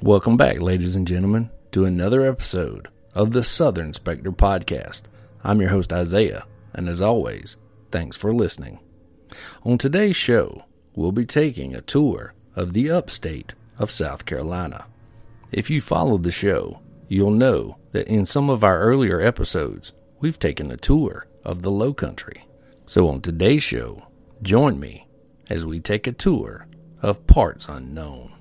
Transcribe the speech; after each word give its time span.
Welcome 0.00 0.38
back, 0.38 0.58
ladies 0.58 0.96
and 0.96 1.06
gentlemen, 1.06 1.50
to 1.72 1.84
another 1.84 2.26
episode 2.26 2.88
of 3.14 3.32
the 3.32 3.44
Southern 3.44 3.92
Spectre 3.92 4.32
Podcast. 4.32 5.02
I'm 5.44 5.60
your 5.60 5.68
host, 5.68 5.92
Isaiah, 5.92 6.46
and 6.72 6.88
as 6.88 7.02
always, 7.02 7.58
thanks 7.90 8.16
for 8.16 8.32
listening. 8.32 8.80
On 9.64 9.76
today's 9.76 10.16
show, 10.16 10.64
we'll 10.96 11.12
be 11.12 11.26
taking 11.26 11.74
a 11.74 11.82
tour 11.82 12.32
of 12.56 12.72
the 12.72 12.90
upstate 12.90 13.52
of 13.78 13.90
South 13.90 14.24
Carolina. 14.24 14.86
If 15.52 15.68
you 15.68 15.82
followed 15.82 16.22
the 16.22 16.32
show, 16.32 16.80
you'll 17.08 17.30
know 17.30 17.76
that 17.92 18.08
in 18.08 18.24
some 18.24 18.48
of 18.48 18.64
our 18.64 18.80
earlier 18.80 19.20
episodes, 19.20 19.92
we've 20.20 20.38
taken 20.38 20.70
a 20.70 20.78
tour 20.78 21.26
of 21.44 21.60
the 21.60 21.70
Low 21.70 21.92
Country. 21.92 22.46
So 22.86 23.08
on 23.08 23.20
today's 23.20 23.62
show, 23.62 24.06
join 24.40 24.80
me 24.80 25.06
as 25.50 25.66
we 25.66 25.80
take 25.80 26.06
a 26.06 26.12
tour 26.12 26.66
of 27.02 27.26
parts 27.26 27.68
unknown. 27.68 28.31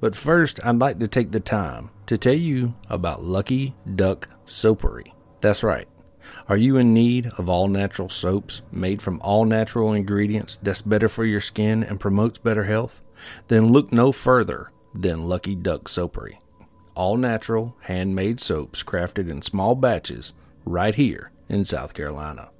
But 0.00 0.14
first, 0.14 0.60
I'd 0.64 0.78
like 0.78 0.98
to 1.00 1.08
take 1.08 1.32
the 1.32 1.40
time 1.40 1.90
to 2.06 2.16
tell 2.16 2.34
you 2.34 2.74
about 2.88 3.24
Lucky 3.24 3.74
Duck 3.96 4.28
Soapery. 4.46 5.12
That's 5.40 5.62
right. 5.62 5.88
Are 6.48 6.56
you 6.56 6.76
in 6.76 6.92
need 6.94 7.26
of 7.38 7.48
all 7.48 7.68
natural 7.68 8.08
soaps 8.08 8.62
made 8.70 9.00
from 9.02 9.20
all 9.22 9.44
natural 9.44 9.92
ingredients 9.92 10.58
that's 10.62 10.82
better 10.82 11.08
for 11.08 11.24
your 11.24 11.40
skin 11.40 11.82
and 11.82 11.98
promotes 11.98 12.38
better 12.38 12.64
health? 12.64 13.00
Then 13.48 13.72
look 13.72 13.92
no 13.92 14.12
further 14.12 14.70
than 14.94 15.28
Lucky 15.28 15.54
Duck 15.54 15.84
Soapery. 15.84 16.38
All 16.94 17.16
natural, 17.16 17.76
handmade 17.82 18.40
soaps 18.40 18.82
crafted 18.82 19.30
in 19.30 19.42
small 19.42 19.74
batches 19.74 20.32
right 20.64 20.94
here 20.94 21.30
in 21.48 21.64
South 21.64 21.94
Carolina. 21.94 22.50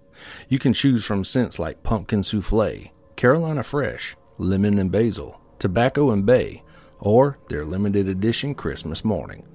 You 0.48 0.59
can 0.59 0.73
choose 0.73 1.05
from 1.05 1.25
scents 1.25 1.59
like 1.59 1.83
pumpkin 1.83 2.23
souffle, 2.23 2.91
Carolina 3.16 3.62
Fresh, 3.62 4.16
lemon 4.39 4.78
and 4.78 4.91
basil, 4.91 5.41
tobacco 5.58 6.11
and 6.11 6.25
bay, 6.25 6.62
or 7.01 7.39
their 7.49 7.65
limited 7.65 8.09
edition 8.09 8.55
Christmas 8.55 9.05
morning. 9.05 9.47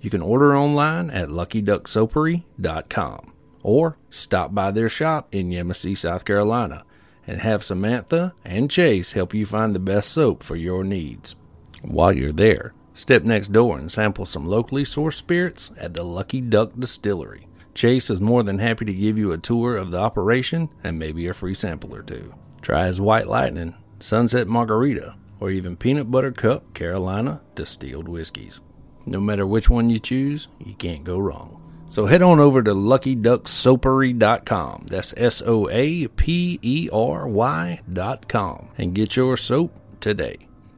You 0.00 0.10
can 0.10 0.22
order 0.22 0.56
online 0.56 1.10
at 1.10 1.28
luckyducksoapery.com 1.28 3.32
or 3.62 3.96
stop 4.10 4.54
by 4.54 4.70
their 4.70 4.88
shop 4.88 5.28
in 5.32 5.50
Yemassee, 5.50 5.96
South 5.96 6.24
Carolina, 6.24 6.84
and 7.26 7.40
have 7.40 7.62
Samantha 7.62 8.34
and 8.44 8.70
Chase 8.70 9.12
help 9.12 9.32
you 9.32 9.46
find 9.46 9.74
the 9.74 9.78
best 9.78 10.10
soap 10.10 10.42
for 10.42 10.56
your 10.56 10.82
needs. 10.82 11.36
While 11.82 12.12
you're 12.12 12.32
there, 12.32 12.74
step 12.94 13.22
next 13.22 13.52
door 13.52 13.78
and 13.78 13.90
sample 13.90 14.26
some 14.26 14.46
locally 14.46 14.84
sourced 14.84 15.14
spirits 15.14 15.70
at 15.78 15.94
the 15.94 16.02
Lucky 16.02 16.40
Duck 16.40 16.72
Distillery. 16.78 17.46
Chase 17.74 18.10
is 18.10 18.20
more 18.20 18.42
than 18.42 18.58
happy 18.58 18.84
to 18.84 18.92
give 18.92 19.16
you 19.16 19.32
a 19.32 19.38
tour 19.38 19.76
of 19.76 19.90
the 19.90 19.98
operation 19.98 20.68
and 20.84 20.98
maybe 20.98 21.26
a 21.28 21.34
free 21.34 21.54
sample 21.54 21.94
or 21.94 22.02
two. 22.02 22.34
Try 22.60 22.86
his 22.86 23.00
White 23.00 23.28
Lightning, 23.28 23.74
Sunset 23.98 24.46
Margarita, 24.46 25.14
or 25.42 25.50
even 25.50 25.76
Peanut 25.76 26.08
Butter 26.08 26.30
Cup 26.30 26.72
Carolina 26.72 27.40
distilled 27.56 28.06
whiskeys. 28.06 28.60
No 29.06 29.18
matter 29.18 29.44
which 29.44 29.68
one 29.68 29.90
you 29.90 29.98
choose, 29.98 30.46
you 30.64 30.74
can't 30.74 31.02
go 31.02 31.18
wrong. 31.18 31.58
So 31.88 32.06
head 32.06 32.22
on 32.22 32.38
over 32.38 32.62
to 32.62 32.72
luckyducksoapery.com. 32.72 34.86
That's 34.88 35.12
S 35.16 35.42
O 35.44 35.68
A 35.68 36.06
P 36.06 36.60
E 36.62 36.88
R 36.92 37.26
Y.com 37.26 38.68
and 38.78 38.94
get 38.94 39.16
your 39.16 39.36
soap 39.36 39.76
today. 39.98 40.36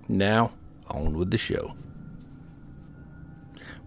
Now, 0.09 0.53
on 0.89 1.19
with 1.19 1.31
the 1.31 1.37
show. 1.37 1.75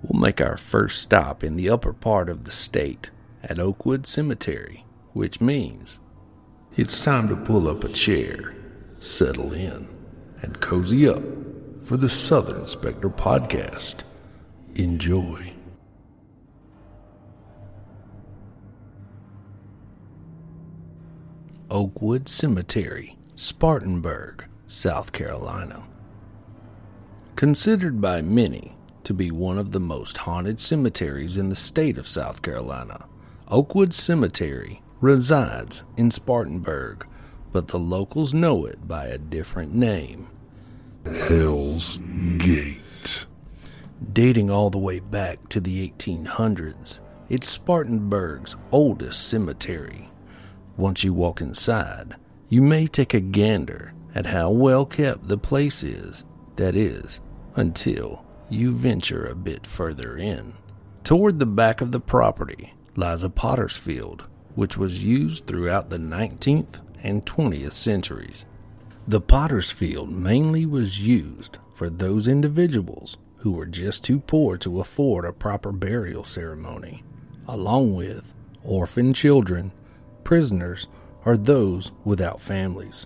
We'll 0.04 0.22
make 0.22 0.40
our 0.40 0.58
first 0.58 1.02
stop 1.02 1.44
in 1.44 1.56
the 1.56 1.72
upper 1.72 1.94
part 1.94 2.30
of 2.30 2.44
the 2.44 2.52
state 2.52 3.10
at 3.44 3.58
Oakwood 3.58 4.06
Cemetery, 4.06 4.86
which 5.14 5.42
means 5.42 5.98
it's 6.76 7.04
time 7.04 7.28
to 7.30 7.36
pull 7.36 7.68
up 7.68 7.84
a 7.84 7.90
chair, 7.90 8.54
settle 9.00 9.54
in 9.54 9.97
and 10.42 10.60
cozy 10.60 11.08
up 11.08 11.24
for 11.84 11.98
the 11.98 12.10
Southern 12.10 12.68
Spectre 12.68 13.10
podcast. 13.10 14.04
Enjoy. 14.76 15.54
Oakwood 21.70 22.30
Cemetery, 22.30 23.18
Spartanburg, 23.36 24.46
South 24.68 25.12
Carolina. 25.12 25.84
Considered 27.36 28.00
by 28.00 28.22
many 28.22 28.76
to 29.04 29.14
be 29.14 29.32
one 29.32 29.58
of 29.58 29.72
the 29.72 29.80
most 29.80 30.18
haunted 30.18 30.60
cemeteries 30.60 31.38
in 31.38 31.50
the 31.50 31.56
state 31.56 31.98
of 31.98 32.08
South 32.08 32.42
Carolina, 32.42 33.06
Oakwood 33.50 33.94
Cemetery 33.94 34.82
resides 35.02 35.84
in 35.96 36.10
Spartanburg, 36.12 37.06
but 37.52 37.68
the 37.68 37.80
locals 37.80 38.34
know 38.34 38.66
it 38.66 38.88
by 38.88 39.06
a 39.06 39.18
different 39.18 39.74
name 39.74 40.28
Hell's 41.06 42.00
Gate. 42.38 43.26
Dating 44.14 44.50
all 44.50 44.70
the 44.70 44.78
way 44.78 45.00
back 45.00 45.48
to 45.50 45.60
the 45.60 45.90
1800s, 45.90 47.00
it's 47.30 47.50
Spartanburg's 47.50 48.56
oldest 48.72 49.28
cemetery. 49.28 50.10
Once 50.76 51.04
you 51.04 51.14
walk 51.14 51.42
inside, 51.42 52.16
you 52.50 52.62
may 52.62 52.88
take 52.88 53.14
a 53.14 53.20
gander 53.20 53.94
at 54.14 54.26
how 54.26 54.50
well 54.50 54.86
kept 54.86 55.28
the 55.28 55.38
place 55.38 55.84
is, 55.84 56.24
that 56.58 56.76
is, 56.76 57.20
until 57.56 58.26
you 58.50 58.74
venture 58.74 59.26
a 59.26 59.36
bit 59.36 59.66
further 59.66 60.18
in. 60.18 60.54
Toward 61.04 61.40
the 61.40 61.46
back 61.46 61.82
of 61.82 61.92
the 61.92 62.00
property 62.00 62.74
lies 62.96 63.24
a 63.24 63.30
potter's 63.30 63.78
field, 63.78 64.24
which 64.56 64.78
was 64.78 65.04
used 65.04 65.46
throughout 65.46 65.90
the 65.90 65.98
19th 65.98 66.80
and 67.04 67.26
20th 67.26 67.74
centuries. 67.74 68.46
The 69.08 69.22
potter's 69.22 69.70
field 69.70 70.12
mainly 70.12 70.66
was 70.66 71.00
used 71.00 71.58
for 71.74 71.90
those 71.90 72.28
individuals 72.28 73.18
who 73.38 73.52
were 73.52 73.66
just 73.66 74.04
too 74.04 74.20
poor 74.20 74.58
to 74.58 74.82
afford 74.82 75.26
a 75.26 75.32
proper 75.32 75.72
burial 75.72 76.24
ceremony, 76.24 77.04
along 77.48 77.96
with 77.96 78.34
orphan 78.64 79.14
children, 79.14 79.72
prisoners, 80.24 80.88
or 81.24 81.38
those 81.38 81.92
without 82.04 82.42
families. 82.42 83.06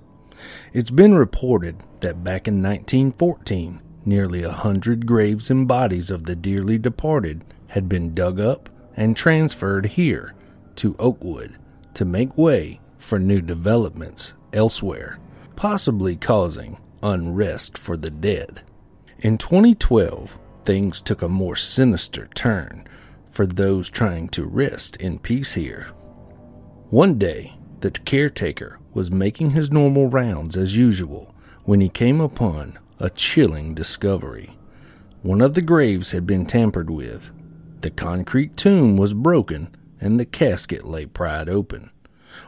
It's 0.74 0.90
been 0.90 1.14
reported 1.14 1.78
that 2.00 2.24
back 2.24 2.48
in 2.48 2.64
1914, 2.64 3.80
nearly 4.06 4.42
a 4.44 4.52
hundred 4.52 5.06
graves 5.06 5.52
and 5.52 5.68
bodies 5.68 6.10
of 6.10 6.24
the 6.24 6.36
dearly 6.36 6.80
departed 6.80 7.44
had 7.68 7.88
been 7.88 8.16
dug 8.16 8.40
up 8.40 8.70
and 8.96 9.16
transferred 9.16 9.86
here 9.86 10.34
to 10.78 10.96
Oakwood 10.98 11.58
to 11.94 12.06
make 12.06 12.38
way 12.38 12.81
for 13.02 13.20
new 13.20 13.42
developments 13.42 14.34
elsewhere, 14.54 15.20
possibly 15.56 16.16
causing 16.16 16.78
unrest 17.04 17.78
for 17.78 17.98
the 17.98 18.12
dead. 18.12 18.62
In 19.20 19.38
2012, 19.38 20.38
things 20.66 21.02
took 21.02 21.22
a 21.22 21.28
more 21.28 21.56
sinister 21.56 22.30
turn 22.36 22.88
for 23.32 23.46
those 23.46 23.90
trying 23.90 24.30
to 24.30 24.46
rest 24.46 24.98
in 24.98 25.20
peace 25.20 25.54
here. 25.54 25.88
One 26.90 27.18
day, 27.18 27.56
the 27.80 27.92
caretaker 27.92 28.80
was 28.94 29.10
making 29.10 29.52
his 29.52 29.72
normal 29.72 30.08
rounds 30.08 30.56
as 30.56 30.78
usual 30.78 31.34
when 31.64 31.82
he 31.82 31.90
came 31.90 32.22
upon 32.22 32.78
a 33.00 33.10
chilling 33.10 33.74
discovery. 33.74 34.56
One 35.24 35.42
of 35.42 35.54
the 35.54 35.62
graves 35.62 36.12
had 36.12 36.28
been 36.28 36.46
tampered 36.46 36.90
with. 36.90 37.32
The 37.82 37.90
concrete 37.90 38.58
tomb 38.58 38.98
was 38.98 39.14
broken 39.14 39.76
and 40.00 40.20
the 40.20 40.26
casket 40.26 40.86
lay 40.86 41.06
pried 41.06 41.50
open. 41.50 41.90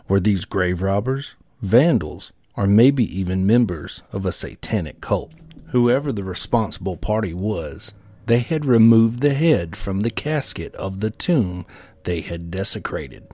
Were 0.08 0.20
these 0.20 0.46
grave 0.46 0.82
robbers, 0.82 1.36
vandals, 1.62 2.32
or 2.56 2.68
maybe 2.68 3.04
even 3.20 3.48
members 3.48 4.02
of 4.12 4.26
a 4.26 4.32
satanic 4.32 5.02
cult? 5.02 5.32
Whoever 5.68 6.12
the 6.12 6.24
responsible 6.24 6.98
party 6.98 7.34
was, 7.34 7.94
they 8.26 8.40
had 8.40 8.66
removed 8.66 9.22
the 9.22 9.34
head 9.34 9.76
from 9.76 10.02
the 10.02 10.10
casket 10.10 10.74
of 10.76 11.00
the 11.00 11.10
tomb 11.10 11.66
they 12.04 12.22
had 12.22 12.52
desecrated. 12.52 13.28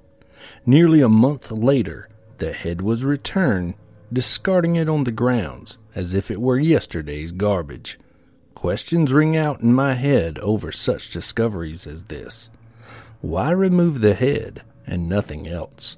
Nearly 0.65 1.01
a 1.01 1.09
month 1.09 1.51
later, 1.51 2.09
the 2.37 2.53
head 2.53 2.81
was 2.81 3.03
returned, 3.03 3.75
discarding 4.11 4.75
it 4.77 4.89
on 4.89 5.03
the 5.03 5.11
grounds 5.11 5.77
as 5.93 6.13
if 6.13 6.31
it 6.31 6.41
were 6.41 6.57
yesterday's 6.57 7.31
garbage. 7.31 7.99
Questions 8.53 9.11
ring 9.11 9.35
out 9.37 9.61
in 9.61 9.73
my 9.73 9.93
head 9.93 10.39
over 10.39 10.71
such 10.71 11.11
discoveries 11.11 11.85
as 11.85 12.03
this. 12.05 12.49
Why 13.21 13.51
remove 13.51 14.01
the 14.01 14.13
head 14.13 14.63
and 14.87 15.09
nothing 15.09 15.47
else? 15.47 15.97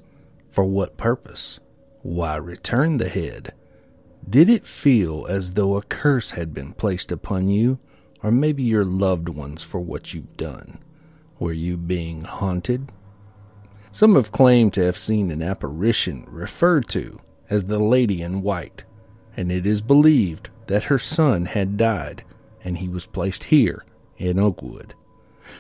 For 0.52 0.66
what 0.66 0.98
purpose? 0.98 1.60
Why 2.02 2.36
return 2.36 2.98
the 2.98 3.08
head? 3.08 3.54
Did 4.30 4.50
it 4.50 4.68
feel 4.68 5.26
as 5.28 5.54
though 5.54 5.78
a 5.78 5.82
curse 5.82 6.32
had 6.32 6.54
been 6.54 6.74
placed 6.74 7.12
upon 7.12 7.48
you, 7.48 7.80
or 8.22 8.32
maybe 8.32 8.62
your 8.62 8.86
loved 8.86 9.30
ones 9.30 9.64
for 9.64 9.80
what 9.80 10.14
you've 10.14 10.36
done? 10.38 10.80
Were 11.40 11.54
you 11.54 11.78
being 11.78 12.26
haunted? 12.26 12.92
Some 13.94 14.16
have 14.16 14.32
claimed 14.32 14.74
to 14.74 14.84
have 14.84 14.98
seen 14.98 15.32
an 15.32 15.42
apparition 15.42 16.26
referred 16.28 16.88
to 16.90 17.20
as 17.50 17.66
the 17.66 17.80
Lady 17.80 18.22
in 18.22 18.42
White, 18.42 18.84
and 19.36 19.52
it 19.52 19.66
is 19.66 19.82
believed 19.82 20.50
that 20.68 20.84
her 20.84 21.00
son 21.00 21.46
had 21.46 21.78
died 21.78 22.24
and 22.64 22.78
he 22.78 22.88
was 22.88 23.06
placed 23.06 23.46
here 23.46 23.84
in 24.18 24.40
Oakwood. 24.40 24.94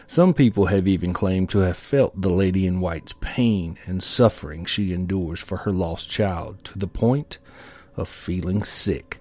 Some 0.07 0.33
people 0.33 0.67
have 0.67 0.87
even 0.87 1.13
claimed 1.13 1.49
to 1.51 1.59
have 1.59 1.77
felt 1.77 2.21
the 2.21 2.29
Lady 2.29 2.65
in 2.65 2.81
White's 2.81 3.13
pain 3.21 3.77
and 3.85 4.01
suffering 4.01 4.65
she 4.65 4.93
endures 4.93 5.39
for 5.39 5.57
her 5.57 5.71
lost 5.71 6.09
child 6.09 6.63
to 6.65 6.79
the 6.79 6.87
point 6.87 7.37
of 7.95 8.09
feeling 8.09 8.63
sick. 8.63 9.19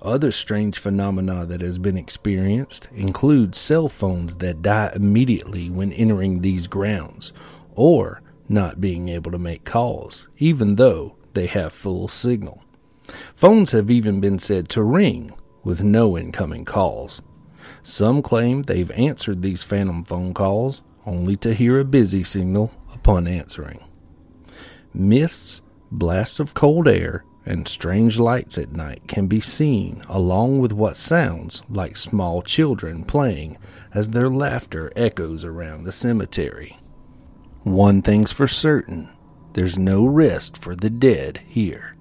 Other 0.00 0.30
strange 0.30 0.78
phenomena 0.78 1.44
that 1.46 1.60
has 1.60 1.78
been 1.78 1.96
experienced 1.96 2.88
include 2.94 3.54
cell 3.54 3.88
phones 3.88 4.36
that 4.36 4.62
die 4.62 4.92
immediately 4.94 5.70
when 5.70 5.92
entering 5.92 6.40
these 6.40 6.68
grounds, 6.68 7.32
or 7.74 8.22
not 8.48 8.80
being 8.80 9.08
able 9.08 9.32
to 9.32 9.38
make 9.38 9.64
calls, 9.64 10.28
even 10.38 10.76
though 10.76 11.16
they 11.34 11.46
have 11.46 11.72
full 11.72 12.06
signal. 12.08 12.62
Phones 13.34 13.72
have 13.72 13.90
even 13.90 14.20
been 14.20 14.38
said 14.38 14.68
to 14.68 14.82
ring 14.82 15.32
with 15.64 15.82
no 15.82 16.16
incoming 16.16 16.64
calls. 16.64 17.20
Some 17.82 18.22
claim 18.22 18.62
they've 18.62 18.90
answered 18.92 19.42
these 19.42 19.62
phantom 19.62 20.04
phone 20.04 20.34
calls 20.34 20.82
only 21.06 21.36
to 21.36 21.54
hear 21.54 21.78
a 21.78 21.84
busy 21.84 22.24
signal 22.24 22.70
upon 22.92 23.26
answering. 23.26 23.82
Mists, 24.92 25.62
blasts 25.90 26.40
of 26.40 26.54
cold 26.54 26.88
air, 26.88 27.24
and 27.46 27.66
strange 27.66 28.18
lights 28.18 28.58
at 28.58 28.72
night 28.72 29.02
can 29.08 29.26
be 29.26 29.40
seen, 29.40 30.02
along 30.08 30.60
with 30.60 30.72
what 30.72 30.98
sounds 30.98 31.62
like 31.70 31.96
small 31.96 32.42
children 32.42 33.04
playing 33.04 33.56
as 33.94 34.10
their 34.10 34.28
laughter 34.28 34.92
echoes 34.94 35.44
around 35.44 35.84
the 35.84 35.92
cemetery. 35.92 36.78
One 37.62 38.02
thing's 38.02 38.32
for 38.32 38.46
certain 38.46 39.10
there's 39.54 39.78
no 39.78 40.04
rest 40.04 40.56
for 40.56 40.76
the 40.76 40.90
dead 40.90 41.40
here. 41.48 41.96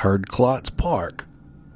Herdklotz 0.00 0.74
Park, 0.78 1.26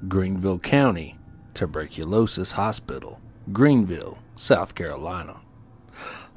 Greenville 0.09 0.59
County, 0.59 1.19
Tuberculosis 1.53 2.53
Hospital, 2.53 3.21
Greenville, 3.53 4.17
South 4.35 4.75
Carolina. 4.75 5.43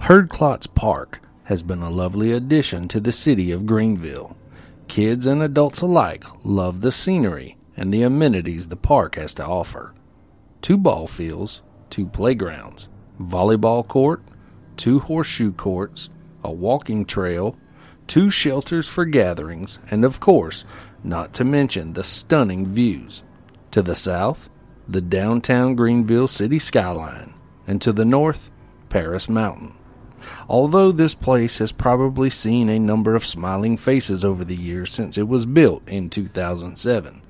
Herdklotz 0.02 0.68
Park 0.76 1.22
has 1.46 1.64
been 1.64 1.82
a 1.82 1.90
lovely 1.90 2.34
addition 2.34 2.90
to 2.90 3.00
the 3.00 3.14
city 3.14 3.52
of 3.54 3.66
Greenville. 3.66 4.36
Kids 4.90 5.26
and 5.26 5.42
adults 5.42 5.80
alike 5.80 6.26
love 6.44 6.82
the 6.82 6.92
scenery 6.92 7.56
and 7.78 7.94
the 7.94 8.04
amenities 8.04 8.68
the 8.68 8.76
park 8.76 9.16
has 9.16 9.34
to 9.36 9.46
offer. 9.46 9.94
Two 10.62 10.76
ball 10.76 11.08
fields, 11.08 11.62
two 11.90 12.06
playgrounds, 12.06 12.90
volleyball 13.18 13.88
court, 13.88 14.22
two 14.76 15.00
horseshoe 15.00 15.54
courts, 15.54 16.10
a 16.44 16.52
walking 16.52 17.06
trail, 17.06 17.56
two 18.08 18.30
shelters 18.30 18.88
for 18.88 19.06
gatherings, 19.06 19.80
and 19.92 20.04
of 20.04 20.20
course, 20.20 20.64
not 21.08 21.34
to 21.34 21.44
mention 21.44 21.94
the 21.94 22.04
stunning 22.04 22.68
views. 22.68 23.24
To 23.72 23.82
the 23.82 23.96
south, 23.96 24.50
the 24.88 25.02
downtown 25.02 25.76
Greenville 25.76 26.28
city 26.28 26.60
skyline, 26.60 27.34
and 27.66 27.82
to 27.82 27.92
the 27.92 28.06
north, 28.06 28.50
Paris 28.90 29.28
Mountain. 29.28 29.76
Although 30.50 30.92
this 30.92 31.14
place 31.14 31.60
has 31.60 31.72
probably 31.72 32.30
seen 32.30 32.70
a 32.70 32.80
number 32.80 33.16
of 33.16 33.26
smiling 33.26 33.78
faces 33.78 34.24
over 34.24 34.44
the 34.44 34.56
years 34.56 34.92
since 34.92 35.18
it 35.18 35.28
was 35.28 35.46
built 35.46 35.88
in 35.88 36.10
2007, 36.10 37.22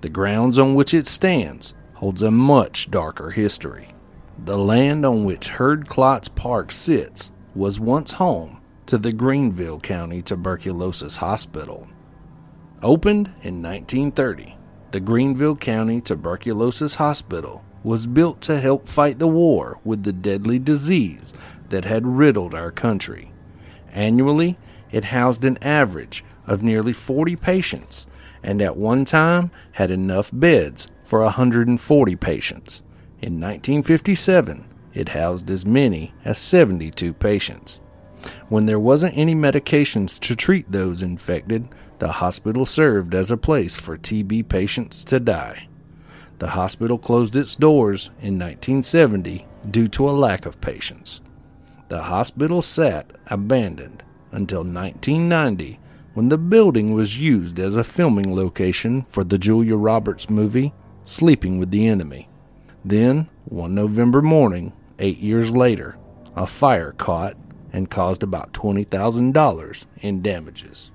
the 0.00 0.08
grounds 0.08 0.58
on 0.58 0.74
which 0.74 0.94
it 0.94 1.06
stands 1.06 1.74
holds 1.94 2.22
a 2.22 2.30
much 2.30 2.90
darker 2.90 3.30
history. 3.30 3.88
The 4.44 4.58
land 4.58 5.04
on 5.04 5.24
which 5.24 5.48
Herdklotz 5.48 6.34
Park 6.34 6.70
sits 6.70 7.32
was 7.54 7.80
once 7.80 8.12
home 8.12 8.60
to 8.86 8.96
the 8.96 9.12
Greenville 9.12 9.80
County 9.80 10.22
Tuberculosis 10.22 11.16
Hospital. 11.16 11.88
Opened 12.82 13.26
in 13.42 13.60
1930, 13.60 14.56
the 14.92 15.00
Greenville 15.00 15.56
County 15.56 16.00
Tuberculosis 16.00 16.94
Hospital 16.94 17.64
was 17.82 18.06
built 18.06 18.40
to 18.42 18.60
help 18.60 18.86
fight 18.86 19.18
the 19.18 19.26
war 19.26 19.80
with 19.82 20.04
the 20.04 20.12
deadly 20.12 20.60
disease 20.60 21.34
that 21.70 21.84
had 21.84 22.06
riddled 22.06 22.54
our 22.54 22.70
country. 22.70 23.32
Annually, 23.92 24.56
it 24.92 25.06
housed 25.06 25.44
an 25.44 25.58
average 25.60 26.24
of 26.46 26.62
nearly 26.62 26.92
40 26.92 27.34
patients 27.34 28.06
and 28.44 28.62
at 28.62 28.76
one 28.76 29.04
time 29.04 29.50
had 29.72 29.90
enough 29.90 30.30
beds 30.32 30.86
for 31.02 31.22
140 31.22 32.14
patients. 32.14 32.82
In 33.20 33.40
1957, 33.40 34.64
it 34.94 35.08
housed 35.08 35.50
as 35.50 35.66
many 35.66 36.14
as 36.24 36.38
72 36.38 37.12
patients. 37.14 37.80
When 38.48 38.66
there 38.66 38.80
wasn't 38.80 39.16
any 39.16 39.34
medications 39.34 40.18
to 40.20 40.36
treat 40.36 40.70
those 40.70 41.02
infected, 41.02 41.68
the 41.98 42.12
hospital 42.12 42.64
served 42.64 43.14
as 43.14 43.30
a 43.30 43.36
place 43.36 43.76
for 43.76 43.98
TB 43.98 44.48
patients 44.48 45.04
to 45.04 45.18
die. 45.18 45.68
The 46.38 46.50
hospital 46.50 46.98
closed 46.98 47.34
its 47.34 47.56
doors 47.56 48.06
in 48.20 48.38
1970 48.38 49.46
due 49.70 49.88
to 49.88 50.08
a 50.08 50.12
lack 50.12 50.46
of 50.46 50.60
patients. 50.60 51.20
The 51.88 52.04
hospital 52.04 52.62
sat 52.62 53.10
abandoned 53.26 54.04
until 54.30 54.60
1990 54.60 55.80
when 56.14 56.28
the 56.28 56.38
building 56.38 56.94
was 56.94 57.18
used 57.18 57.58
as 57.58 57.76
a 57.76 57.84
filming 57.84 58.34
location 58.34 59.06
for 59.08 59.24
the 59.24 59.38
Julia 59.38 59.76
Roberts 59.76 60.30
movie 60.30 60.72
Sleeping 61.04 61.58
with 61.58 61.70
the 61.70 61.86
Enemy. 61.86 62.28
Then, 62.84 63.28
one 63.44 63.74
November 63.74 64.20
morning, 64.20 64.72
eight 64.98 65.18
years 65.18 65.50
later, 65.50 65.96
a 66.36 66.46
fire 66.46 66.92
caught 66.92 67.36
and 67.72 67.90
caused 67.90 68.22
about 68.22 68.52
$20,000 68.52 69.84
in 70.00 70.22
damages. 70.22 70.90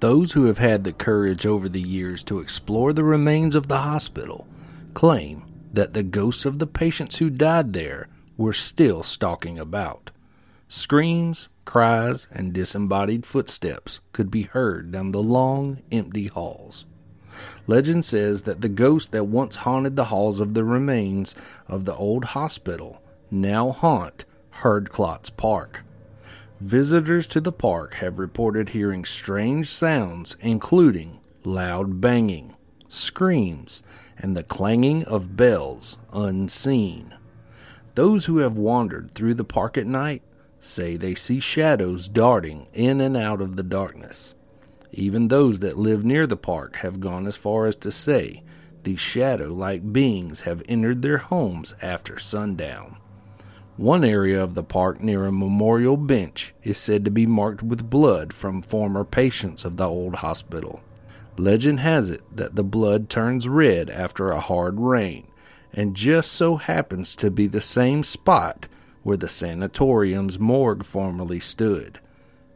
Those 0.00 0.32
who 0.32 0.44
have 0.44 0.58
had 0.58 0.84
the 0.84 0.92
courage 0.92 1.44
over 1.44 1.68
the 1.68 1.80
years 1.80 2.22
to 2.24 2.38
explore 2.38 2.92
the 2.92 3.02
remains 3.02 3.56
of 3.56 3.66
the 3.66 3.78
hospital 3.78 4.46
claim 4.94 5.44
that 5.72 5.92
the 5.92 6.04
ghosts 6.04 6.44
of 6.44 6.60
the 6.60 6.66
patients 6.68 7.16
who 7.16 7.30
died 7.30 7.72
there 7.72 8.08
were 8.36 8.52
still 8.52 9.02
stalking 9.02 9.58
about. 9.58 10.10
Screams, 10.68 11.48
cries, 11.64 12.28
and 12.30 12.52
disembodied 12.52 13.26
footsteps 13.26 14.00
could 14.12 14.30
be 14.30 14.42
heard 14.42 14.92
down 14.92 15.10
the 15.10 15.22
long, 15.22 15.82
empty 15.90 16.28
halls. 16.28 16.84
Legend 17.66 18.04
says 18.04 18.42
that 18.42 18.60
the 18.60 18.68
ghosts 18.68 19.08
that 19.08 19.24
once 19.24 19.56
haunted 19.56 19.96
the 19.96 20.06
halls 20.06 20.38
of 20.38 20.54
the 20.54 20.64
remains 20.64 21.34
of 21.66 21.84
the 21.84 21.94
old 21.94 22.26
hospital 22.26 23.02
now 23.30 23.72
haunt 23.72 24.24
Herdklotz 24.62 25.36
Park. 25.36 25.84
Visitors 26.60 27.28
to 27.28 27.40
the 27.40 27.52
park 27.52 27.94
have 27.94 28.18
reported 28.18 28.70
hearing 28.70 29.04
strange 29.04 29.70
sounds, 29.70 30.36
including 30.40 31.20
loud 31.44 32.00
banging, 32.00 32.56
screams, 32.88 33.80
and 34.18 34.36
the 34.36 34.42
clanging 34.42 35.04
of 35.04 35.36
bells 35.36 35.98
unseen. 36.12 37.14
Those 37.94 38.24
who 38.24 38.38
have 38.38 38.56
wandered 38.56 39.12
through 39.12 39.34
the 39.34 39.44
park 39.44 39.78
at 39.78 39.86
night 39.86 40.22
say 40.58 40.96
they 40.96 41.14
see 41.14 41.38
shadows 41.38 42.08
darting 42.08 42.66
in 42.72 43.00
and 43.00 43.16
out 43.16 43.40
of 43.40 43.54
the 43.54 43.62
darkness. 43.62 44.34
Even 44.90 45.28
those 45.28 45.60
that 45.60 45.78
live 45.78 46.04
near 46.04 46.26
the 46.26 46.36
park 46.36 46.76
have 46.76 46.98
gone 46.98 47.28
as 47.28 47.36
far 47.36 47.66
as 47.66 47.76
to 47.76 47.92
say 47.92 48.42
these 48.82 48.98
shadow 48.98 49.52
like 49.52 49.92
beings 49.92 50.40
have 50.40 50.62
entered 50.68 51.02
their 51.02 51.18
homes 51.18 51.74
after 51.80 52.18
sundown. 52.18 52.96
One 53.78 54.02
area 54.02 54.42
of 54.42 54.54
the 54.54 54.64
park 54.64 55.00
near 55.00 55.24
a 55.24 55.30
memorial 55.30 55.96
bench 55.96 56.52
is 56.64 56.76
said 56.76 57.04
to 57.04 57.12
be 57.12 57.26
marked 57.26 57.62
with 57.62 57.88
blood 57.88 58.32
from 58.32 58.60
former 58.60 59.04
patients 59.04 59.64
of 59.64 59.76
the 59.76 59.88
old 59.88 60.16
hospital. 60.16 60.80
Legend 61.36 61.78
has 61.78 62.10
it 62.10 62.24
that 62.34 62.56
the 62.56 62.64
blood 62.64 63.08
turns 63.08 63.46
red 63.46 63.88
after 63.88 64.32
a 64.32 64.40
hard 64.40 64.80
rain, 64.80 65.28
and 65.72 65.94
just 65.94 66.32
so 66.32 66.56
happens 66.56 67.14
to 67.14 67.30
be 67.30 67.46
the 67.46 67.60
same 67.60 68.02
spot 68.02 68.66
where 69.04 69.16
the 69.16 69.28
sanatorium's 69.28 70.40
morgue 70.40 70.84
formerly 70.84 71.38
stood. 71.38 72.00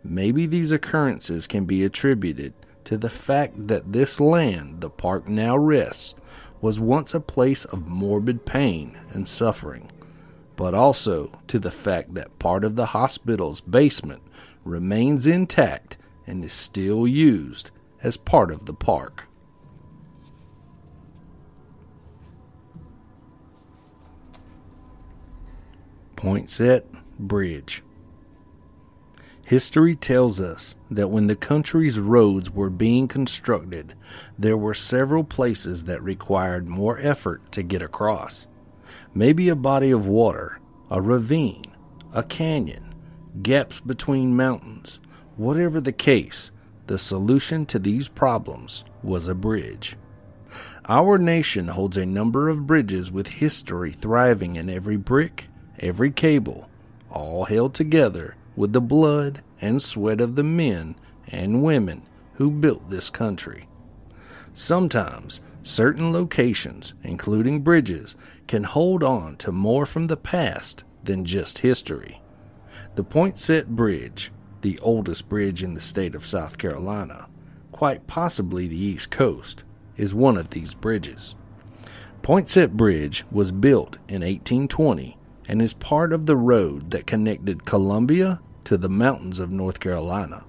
Maybe 0.02 0.46
these 0.46 0.72
occurrences 0.72 1.46
can 1.46 1.66
be 1.66 1.84
attributed 1.84 2.52
to 2.86 2.98
the 2.98 3.08
fact 3.08 3.68
that 3.68 3.92
this 3.92 4.18
land 4.18 4.80
the 4.80 4.90
park 4.90 5.28
now 5.28 5.56
rests 5.56 6.16
was 6.60 6.80
once 6.80 7.14
a 7.14 7.20
place 7.20 7.64
of 7.64 7.86
morbid 7.86 8.44
pain 8.44 8.98
and 9.12 9.28
suffering 9.28 9.88
but 10.56 10.74
also 10.74 11.30
to 11.48 11.58
the 11.58 11.70
fact 11.70 12.14
that 12.14 12.38
part 12.38 12.64
of 12.64 12.76
the 12.76 12.86
hospital's 12.86 13.60
basement 13.60 14.22
remains 14.64 15.26
intact 15.26 15.96
and 16.26 16.44
is 16.44 16.52
still 16.52 17.06
used 17.06 17.70
as 18.02 18.16
part 18.16 18.50
of 18.50 18.66
the 18.66 18.74
park. 18.74 19.28
Poinsett 26.16 26.84
Bridge. 27.18 27.82
History 29.44 29.96
tells 29.96 30.40
us 30.40 30.76
that 30.88 31.08
when 31.08 31.26
the 31.26 31.34
country's 31.34 31.98
roads 31.98 32.48
were 32.48 32.70
being 32.70 33.08
constructed, 33.08 33.94
there 34.38 34.56
were 34.56 34.72
several 34.72 35.24
places 35.24 35.84
that 35.84 36.02
required 36.02 36.68
more 36.68 36.96
effort 37.00 37.50
to 37.52 37.64
get 37.64 37.82
across 37.82 38.46
maybe 39.14 39.48
a 39.48 39.56
body 39.56 39.90
of 39.90 40.06
water, 40.06 40.58
a 40.90 41.00
ravine, 41.00 41.64
a 42.12 42.22
canyon, 42.22 42.94
gaps 43.42 43.80
between 43.80 44.36
mountains. 44.36 45.00
Whatever 45.36 45.80
the 45.80 45.92
case, 45.92 46.50
the 46.86 46.98
solution 46.98 47.64
to 47.66 47.78
these 47.78 48.08
problems 48.08 48.84
was 49.02 49.28
a 49.28 49.34
bridge. 49.34 49.96
Our 50.88 51.16
nation 51.16 51.68
holds 51.68 51.96
a 51.96 52.04
number 52.04 52.48
of 52.48 52.66
bridges 52.66 53.10
with 53.10 53.26
history 53.26 53.92
thriving 53.92 54.56
in 54.56 54.68
every 54.68 54.96
brick, 54.96 55.48
every 55.78 56.10
cable, 56.10 56.68
all 57.10 57.44
held 57.44 57.74
together 57.74 58.36
with 58.56 58.72
the 58.72 58.80
blood 58.80 59.42
and 59.60 59.80
sweat 59.80 60.20
of 60.20 60.34
the 60.34 60.44
men 60.44 60.96
and 61.28 61.62
women 61.62 62.02
who 62.34 62.50
built 62.50 62.90
this 62.90 63.10
country. 63.10 63.68
Sometimes 64.52 65.40
certain 65.62 66.12
locations, 66.12 66.94
including 67.02 67.60
bridges, 67.62 68.16
can 68.46 68.64
hold 68.64 69.02
on 69.02 69.36
to 69.36 69.52
more 69.52 69.86
from 69.86 70.06
the 70.06 70.16
past 70.16 70.84
than 71.04 71.24
just 71.24 71.60
history. 71.60 72.20
The 72.94 73.04
Poinsett 73.04 73.68
Bridge, 73.68 74.32
the 74.60 74.78
oldest 74.80 75.28
bridge 75.28 75.62
in 75.62 75.74
the 75.74 75.80
state 75.80 76.14
of 76.14 76.26
South 76.26 76.58
Carolina, 76.58 77.26
quite 77.70 78.06
possibly 78.06 78.68
the 78.68 78.76
East 78.78 79.10
Coast, 79.10 79.64
is 79.96 80.14
one 80.14 80.36
of 80.36 80.50
these 80.50 80.74
bridges. 80.74 81.34
Poinsett 82.22 82.76
Bridge 82.76 83.24
was 83.30 83.50
built 83.50 83.98
in 84.08 84.22
1820 84.22 85.16
and 85.48 85.60
is 85.60 85.74
part 85.74 86.12
of 86.12 86.26
the 86.26 86.36
road 86.36 86.90
that 86.90 87.06
connected 87.06 87.64
Columbia 87.64 88.40
to 88.64 88.76
the 88.76 88.88
mountains 88.88 89.40
of 89.40 89.50
North 89.50 89.80
Carolina. 89.80 90.44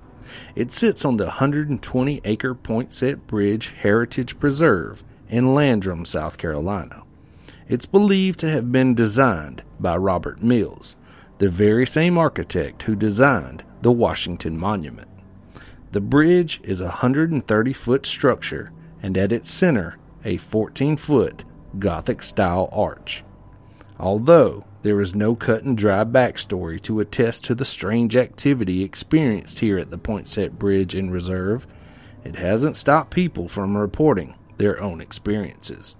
It 0.56 0.72
sits 0.72 1.04
on 1.06 1.18
the 1.18 1.26
120 1.26 2.22
acre 2.24 2.54
Poinsett 2.56 3.28
Bridge 3.28 3.74
Heritage 3.80 4.40
Preserve 4.40 5.04
in 5.30 5.54
Landrum, 5.54 6.06
South 6.06 6.38
Carolina. 6.38 7.04
It's 7.68 7.86
believed 7.86 8.40
to 8.42 8.50
have 8.50 8.72
been 8.72 8.94
designed 8.94 9.64
by 9.80 9.98
Robert 9.98 10.44
Mills, 10.44 10.96
the 11.40 11.50
very 11.50 11.86
same 11.86 12.18
architect 12.18 12.84
who 12.84 12.96
designed 12.96 13.64
the 13.82 13.92
Washington 13.92 14.58
Monument. 14.58 15.10
The 15.92 16.02
bridge 16.02 16.60
is 16.64 16.82
a 16.82 16.86
130 16.86 17.74
foot 17.74 18.06
structure 18.06 18.72
and 19.02 19.18
at 19.18 19.32
its 19.32 19.50
center 19.50 19.98
a 20.26 20.38
14 20.38 20.98
foot 20.98 21.44
Gothic 21.80 22.22
style 22.22 22.70
arch. 22.72 23.24
Although 24.00 24.66
there 24.84 25.00
is 25.00 25.16
no 25.16 25.34
cut 25.34 25.64
and 25.64 25.78
dry 25.78 26.04
backstory 26.04 26.80
to 26.82 27.00
attest 27.00 27.46
to 27.46 27.56
the 27.56 27.66
strange 27.66 28.18
activity 28.18 28.84
experienced 28.84 29.60
here 29.60 29.78
at 29.78 29.90
the 29.90 29.98
Poinsett 29.98 30.60
Bridge 30.60 30.94
in 30.94 31.10
Reserve, 31.10 31.66
it 32.26 32.36
hasn't 32.36 32.76
stopped 32.76 33.10
people 33.10 33.48
from 33.48 33.78
reporting 33.78 34.36
their 34.58 34.82
own 34.82 35.00
experiences. 35.00 35.96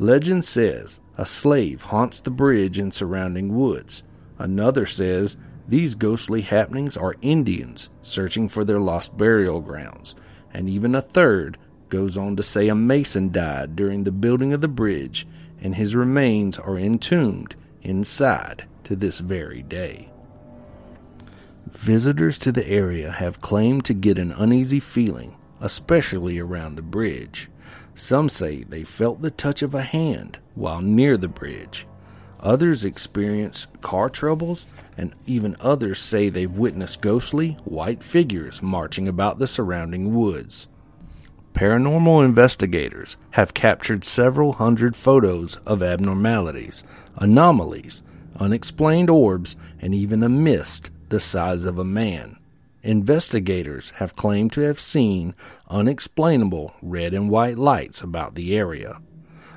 Legend 0.00 0.44
says 0.44 0.98
a 1.16 1.24
slave 1.24 1.82
haunts 1.82 2.20
the 2.20 2.30
bridge 2.30 2.78
and 2.78 2.92
surrounding 2.92 3.56
woods. 3.56 4.02
Another 4.38 4.86
says 4.86 5.36
these 5.68 5.94
ghostly 5.94 6.40
happenings 6.40 6.96
are 6.96 7.14
Indians 7.22 7.90
searching 8.02 8.48
for 8.48 8.64
their 8.64 8.80
lost 8.80 9.16
burial 9.16 9.60
grounds. 9.60 10.16
And 10.52 10.68
even 10.68 10.96
a 10.96 11.02
third 11.02 11.58
goes 11.90 12.16
on 12.16 12.34
to 12.36 12.42
say 12.42 12.66
a 12.66 12.74
mason 12.74 13.30
died 13.30 13.76
during 13.76 14.02
the 14.02 14.10
building 14.10 14.52
of 14.52 14.62
the 14.62 14.68
bridge, 14.68 15.28
and 15.60 15.76
his 15.76 15.94
remains 15.94 16.58
are 16.58 16.76
entombed 16.76 17.54
inside 17.82 18.64
to 18.84 18.96
this 18.96 19.18
very 19.18 19.62
day. 19.62 20.10
Visitors 21.66 22.38
to 22.38 22.50
the 22.50 22.66
area 22.68 23.12
have 23.12 23.40
claimed 23.40 23.84
to 23.84 23.94
get 23.94 24.18
an 24.18 24.32
uneasy 24.32 24.80
feeling, 24.80 25.36
especially 25.60 26.38
around 26.38 26.74
the 26.74 26.82
bridge. 26.82 27.48
Some 27.94 28.28
say 28.28 28.64
they 28.64 28.82
felt 28.82 29.22
the 29.22 29.30
touch 29.30 29.62
of 29.62 29.74
a 29.74 29.82
hand 29.82 30.38
while 30.54 30.80
near 30.80 31.16
the 31.16 31.28
bridge. 31.28 31.86
Others 32.40 32.84
experience 32.84 33.66
car 33.82 34.08
troubles, 34.08 34.64
and 34.96 35.14
even 35.26 35.56
others 35.60 36.00
say 36.00 36.28
they've 36.28 36.50
witnessed 36.50 37.02
ghostly, 37.02 37.52
white 37.64 38.02
figures 38.02 38.62
marching 38.62 39.06
about 39.06 39.38
the 39.38 39.46
surrounding 39.46 40.14
woods. 40.14 40.66
Paranormal 41.52 42.24
investigators 42.24 43.16
have 43.32 43.52
captured 43.52 44.04
several 44.04 44.54
hundred 44.54 44.96
photos 44.96 45.58
of 45.66 45.82
abnormalities, 45.82 46.82
anomalies, 47.16 48.02
unexplained 48.36 49.10
orbs, 49.10 49.56
and 49.80 49.94
even 49.94 50.22
a 50.22 50.28
mist 50.28 50.90
the 51.08 51.20
size 51.20 51.66
of 51.66 51.78
a 51.78 51.84
man. 51.84 52.36
Investigators 52.82 53.90
have 53.96 54.16
claimed 54.16 54.52
to 54.52 54.62
have 54.62 54.80
seen 54.80 55.34
unexplainable 55.68 56.72
red 56.80 57.12
and 57.12 57.28
white 57.28 57.58
lights 57.58 58.00
about 58.00 58.34
the 58.34 58.56
area. 58.56 58.98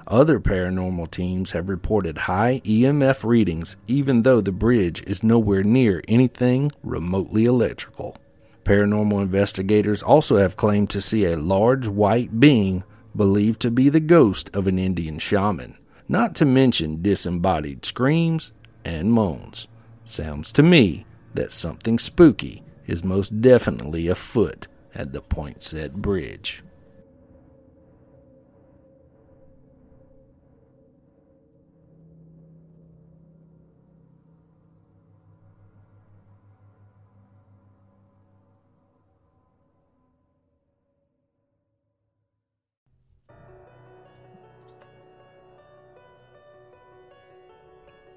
Other 0.06 0.40
paranormal 0.42 1.10
teams 1.12 1.52
have 1.52 1.70
reported 1.70 2.18
high 2.18 2.62
EMF 2.66 3.24
readings, 3.24 3.78
even 3.88 4.24
though 4.24 4.42
the 4.42 4.52
bridge 4.52 5.02
is 5.08 5.24
nowhere 5.24 5.64
near 5.64 6.04
anything 6.10 6.72
remotely 6.84 7.46
electrical. 7.46 8.18
Paranormal 8.66 9.22
investigators 9.22 10.04
also 10.04 10.38
have 10.38 10.58
claimed 10.58 10.90
to 10.90 11.02
see 11.02 11.26
a 11.26 11.38
large 11.38 11.88
white 11.88 12.40
being 12.40 12.84
believed 13.16 13.62
to 13.62 13.72
be 13.72 13.88
the 13.88 14.00
ghost 14.02 14.50
of 14.54 14.68
an 14.68 14.78
Indian 14.78 15.20
shaman, 15.20 15.78
not 16.08 16.36
to 16.36 16.46
mention 16.46 17.02
disembodied 17.02 17.86
screams 17.86 18.52
and 18.84 19.12
moans. 19.12 19.68
Sounds 20.06 20.52
to 20.54 20.64
me 20.64 21.06
that 21.34 21.52
something 21.52 21.98
spooky 21.98 22.64
is 22.88 23.04
most 23.04 23.42
definitely 23.42 24.08
afoot 24.08 24.68
at 24.94 25.14
the 25.14 25.22
Poinsett 25.22 25.94
Bridge. 25.94 26.64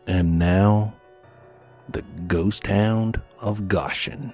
And 0.06 0.38
now, 0.38 0.94
the 1.88 2.02
ghost 2.28 2.68
hound 2.68 3.20
of 3.40 3.66
Goshen. 3.66 4.32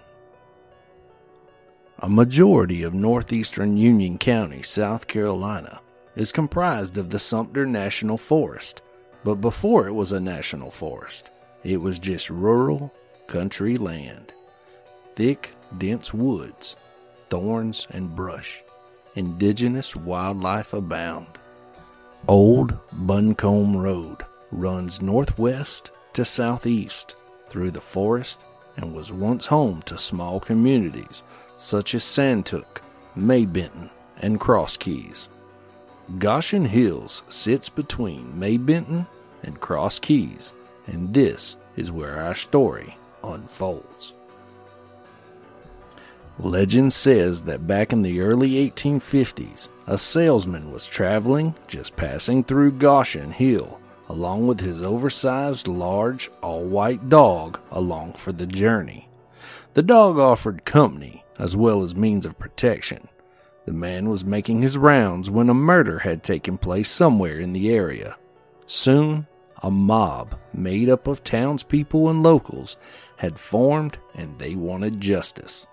A 2.00 2.08
majority 2.08 2.82
of 2.82 2.92
northeastern 2.92 3.76
Union 3.76 4.18
County, 4.18 4.62
South 4.62 5.06
Carolina, 5.06 5.80
is 6.14 6.30
comprised 6.30 6.98
of 6.98 7.08
the 7.08 7.18
Sumter 7.18 7.64
National 7.64 8.18
Forest, 8.18 8.82
but 9.24 9.36
before 9.36 9.86
it 9.86 9.92
was 9.92 10.12
a 10.12 10.20
national 10.20 10.70
forest, 10.70 11.30
it 11.64 11.80
was 11.80 11.98
just 11.98 12.28
rural, 12.28 12.92
country 13.26 13.78
land. 13.78 14.34
Thick, 15.14 15.54
dense 15.78 16.12
woods, 16.12 16.76
thorns, 17.30 17.86
and 17.90 18.14
brush. 18.14 18.62
Indigenous 19.14 19.96
wildlife 19.96 20.74
abound. 20.74 21.38
Old 22.28 22.76
Buncombe 22.92 23.76
Road 23.76 24.24
runs 24.52 25.02
northwest 25.02 25.90
to 26.12 26.24
southeast 26.24 27.14
through 27.48 27.70
the 27.70 27.80
forest 27.80 28.44
and 28.76 28.94
was 28.94 29.10
once 29.10 29.46
home 29.46 29.82
to 29.82 29.98
small 29.98 30.38
communities 30.40 31.22
such 31.58 31.94
as 31.94 32.04
Santuc, 32.04 32.80
Maybinton, 33.16 33.90
and 34.20 34.38
Cross 34.38 34.78
Keys. 34.78 35.28
Goshen 36.18 36.64
Hills 36.64 37.22
sits 37.28 37.68
between 37.68 38.32
Maybinton 38.34 39.06
and 39.42 39.60
Cross 39.60 40.00
Keys, 40.00 40.52
and 40.86 41.12
this 41.14 41.56
is 41.76 41.90
where 41.90 42.20
our 42.20 42.34
story 42.34 42.96
unfolds. 43.22 44.12
Legend 46.38 46.92
says 46.92 47.42
that 47.42 47.66
back 47.66 47.92
in 47.92 48.02
the 48.02 48.20
early 48.20 48.52
1850s, 48.70 49.68
a 49.86 49.96
salesman 49.96 50.72
was 50.72 50.86
traveling, 50.86 51.54
just 51.68 51.94
passing 51.94 52.42
through 52.42 52.72
Goshen 52.72 53.30
Hill 53.30 53.78
along 54.12 54.46
with 54.46 54.60
his 54.60 54.82
oversized, 54.82 55.66
large, 55.66 56.30
all 56.42 56.62
white 56.62 57.08
dog 57.08 57.58
along 57.70 58.12
for 58.12 58.30
the 58.30 58.44
journey. 58.44 59.08
The 59.72 59.82
dog 59.82 60.18
offered 60.18 60.66
company 60.66 61.24
as 61.38 61.56
well 61.56 61.82
as 61.82 61.94
means 61.94 62.26
of 62.26 62.38
protection. 62.38 63.08
The 63.64 63.72
man 63.72 64.10
was 64.10 64.22
making 64.22 64.60
his 64.60 64.76
rounds 64.76 65.30
when 65.30 65.48
a 65.48 65.54
murder 65.54 65.98
had 65.98 66.22
taken 66.22 66.58
place 66.58 66.90
somewhere 66.90 67.40
in 67.40 67.54
the 67.54 67.72
area. 67.72 68.16
Soon, 68.66 69.26
a 69.62 69.70
mob 69.70 70.38
made 70.52 70.90
up 70.90 71.06
of 71.06 71.24
townspeople 71.24 72.10
and 72.10 72.22
locals 72.22 72.76
had 73.16 73.38
formed 73.38 73.96
and 74.14 74.38
they 74.38 74.54
wanted 74.56 75.00
justice. 75.00 75.66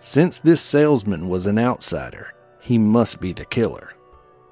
Since 0.00 0.38
this 0.38 0.60
salesman 0.60 1.28
was 1.28 1.48
an 1.48 1.58
outsider, 1.58 2.32
he 2.60 2.78
must 2.78 3.18
be 3.18 3.32
the 3.32 3.44
killer. 3.44 3.95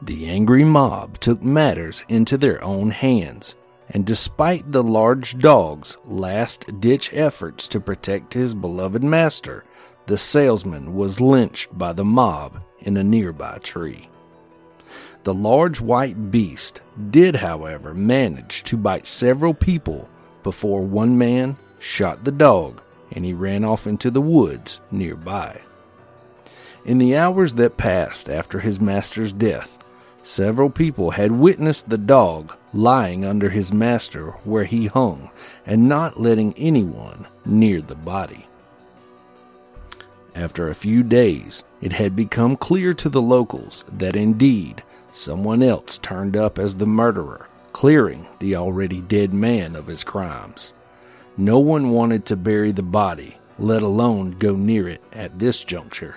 The 0.03 0.27
angry 0.29 0.65
mob 0.65 1.19
took 1.21 1.43
matters 1.43 2.03
into 2.09 2.37
their 2.37 2.63
own 2.63 2.91
hands, 2.91 3.55
and 3.91 4.05
despite 4.05 4.71
the 4.71 4.83
large 4.83 5.39
dog's 5.39 5.97
last 6.05 6.81
ditch 6.81 7.11
efforts 7.13 7.69
to 7.69 7.81
protect 7.81 8.35
his 8.35 8.55
beloved 8.55 9.03
master, 9.03 9.65
the 10.07 10.19
salesman 10.19 10.95
was 10.95 11.21
lynched 11.21 11.77
by 11.77 11.93
the 11.93 12.05
mob 12.05 12.63
in 12.81 12.97
a 12.97 13.05
nearby 13.05 13.59
tree. 13.63 14.09
The 15.23 15.35
large 15.35 15.81
white 15.81 16.31
beast 16.31 16.83
did, 17.11 17.37
however, 17.37 17.95
manage 17.95 18.63
to 18.65 18.77
bite 18.77 19.07
several 19.07 19.55
people 19.55 20.09
before 20.43 20.83
one 20.83 21.17
man 21.17 21.57
shot 21.79 22.25
the 22.25 22.33
dog 22.33 22.83
and 23.13 23.25
he 23.25 23.33
ran 23.33 23.65
off 23.65 23.87
into 23.87 24.11
the 24.11 24.21
woods 24.21 24.81
nearby. 24.91 25.61
In 26.85 26.99
the 26.99 27.17
hours 27.17 27.55
that 27.55 27.77
passed 27.77 28.29
after 28.29 28.61
his 28.61 28.81
master's 28.81 29.33
death, 29.33 29.79
Several 30.25 30.71
people 30.71 31.11
had 31.11 31.33
witnessed 31.33 31.91
the 31.91 31.99
dog 31.99 32.55
lying 32.73 33.27
under 33.27 33.51
his 33.51 33.75
master 33.75 34.31
where 34.45 34.65
he 34.65 34.87
hung 34.87 35.31
and 35.67 35.87
not 35.87 36.19
letting 36.19 36.55
anyone 36.57 37.27
near 37.45 37.83
the 37.83 37.95
body. 37.95 38.47
After 40.35 40.69
a 40.69 40.75
few 40.75 41.03
days, 41.03 41.63
it 41.83 41.93
had 41.93 42.17
become 42.17 42.57
clear 42.57 42.95
to 42.95 43.11
the 43.11 43.21
locals 43.21 43.85
that 43.93 44.17
indeed 44.17 44.83
someone 45.13 45.63
else 45.63 45.99
turned 45.99 46.39
up 46.39 46.59
as 46.59 46.79
the 46.79 46.87
murderer, 46.87 47.47
clearing 47.75 48.27
the 48.39 48.57
already 48.57 49.03
dead 49.03 49.35
man 49.35 49.77
of 49.77 49.87
his 49.87 50.03
crimes. 50.03 50.73
No 51.37 51.59
one 51.59 51.91
wanted 51.91 52.25
to 52.27 52.37
bury 52.37 52.73
the 52.73 52.83
body, 52.83 53.37
let 53.59 53.83
alone 53.83 54.33
go 54.39 54.55
near 54.57 54.89
it 54.89 55.03
at 55.13 55.39
this 55.39 55.63
juncture. 55.63 56.17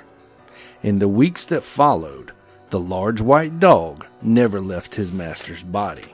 In 0.81 0.99
the 0.99 1.09
weeks 1.09 1.45
that 1.47 1.63
followed, 1.63 2.31
the 2.69 2.79
large 2.79 3.21
white 3.21 3.59
dog 3.59 4.05
never 4.21 4.59
left 4.59 4.95
his 4.95 5.11
master's 5.11 5.63
body. 5.63 6.13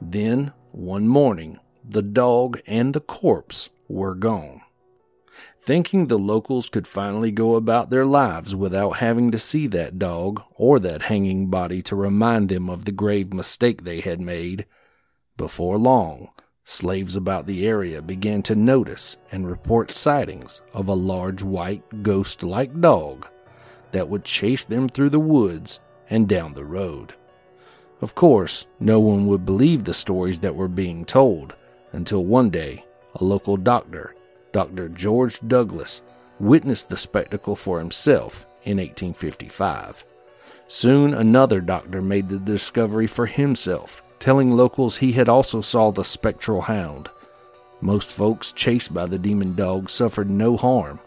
Then, 0.00 0.52
one 0.70 1.08
morning, 1.08 1.58
the 1.84 2.02
dog 2.02 2.60
and 2.66 2.94
the 2.94 3.00
corpse 3.00 3.68
were 3.88 4.14
gone. 4.14 4.60
Thinking 5.60 6.06
the 6.06 6.18
locals 6.18 6.68
could 6.68 6.86
finally 6.86 7.30
go 7.30 7.56
about 7.56 7.90
their 7.90 8.06
lives 8.06 8.54
without 8.54 8.98
having 8.98 9.30
to 9.32 9.38
see 9.38 9.66
that 9.68 9.98
dog 9.98 10.42
or 10.54 10.78
that 10.80 11.02
hanging 11.02 11.48
body 11.48 11.82
to 11.82 11.96
remind 11.96 12.48
them 12.48 12.68
of 12.68 12.84
the 12.84 12.92
grave 12.92 13.32
mistake 13.32 13.82
they 13.82 14.00
had 14.00 14.20
made, 14.20 14.66
before 15.36 15.78
long, 15.78 16.28
slaves 16.64 17.16
about 17.16 17.46
the 17.46 17.66
area 17.66 18.00
began 18.02 18.42
to 18.42 18.54
notice 18.54 19.16
and 19.32 19.48
report 19.48 19.90
sightings 19.90 20.60
of 20.74 20.88
a 20.88 20.94
large 20.94 21.42
white 21.42 22.02
ghost 22.02 22.42
like 22.42 22.80
dog 22.80 23.26
that 23.92 24.08
would 24.08 24.24
chase 24.24 24.64
them 24.64 24.88
through 24.88 25.10
the 25.10 25.20
woods 25.20 25.80
and 26.10 26.28
down 26.28 26.54
the 26.54 26.64
road. 26.64 27.14
Of 28.00 28.14
course, 28.14 28.66
no 28.80 28.98
one 28.98 29.26
would 29.28 29.46
believe 29.46 29.84
the 29.84 29.94
stories 29.94 30.40
that 30.40 30.56
were 30.56 30.68
being 30.68 31.04
told 31.04 31.54
until 31.92 32.24
one 32.24 32.50
day 32.50 32.84
a 33.14 33.24
local 33.24 33.56
doctor, 33.56 34.14
Dr. 34.52 34.88
George 34.88 35.38
Douglas, 35.46 36.02
witnessed 36.40 36.88
the 36.88 36.96
spectacle 36.96 37.54
for 37.54 37.78
himself 37.78 38.44
in 38.64 38.78
1855. 38.78 40.04
Soon 40.66 41.14
another 41.14 41.60
doctor 41.60 42.00
made 42.00 42.28
the 42.28 42.38
discovery 42.38 43.06
for 43.06 43.26
himself, 43.26 44.02
telling 44.18 44.56
locals 44.56 44.96
he 44.96 45.12
had 45.12 45.28
also 45.28 45.60
saw 45.60 45.90
the 45.90 46.04
spectral 46.04 46.62
hound. 46.62 47.08
Most 47.80 48.10
folks 48.10 48.52
chased 48.52 48.94
by 48.94 49.06
the 49.06 49.18
demon 49.18 49.54
dog 49.54 49.90
suffered 49.90 50.30
no 50.30 50.56
harm, 50.56 50.98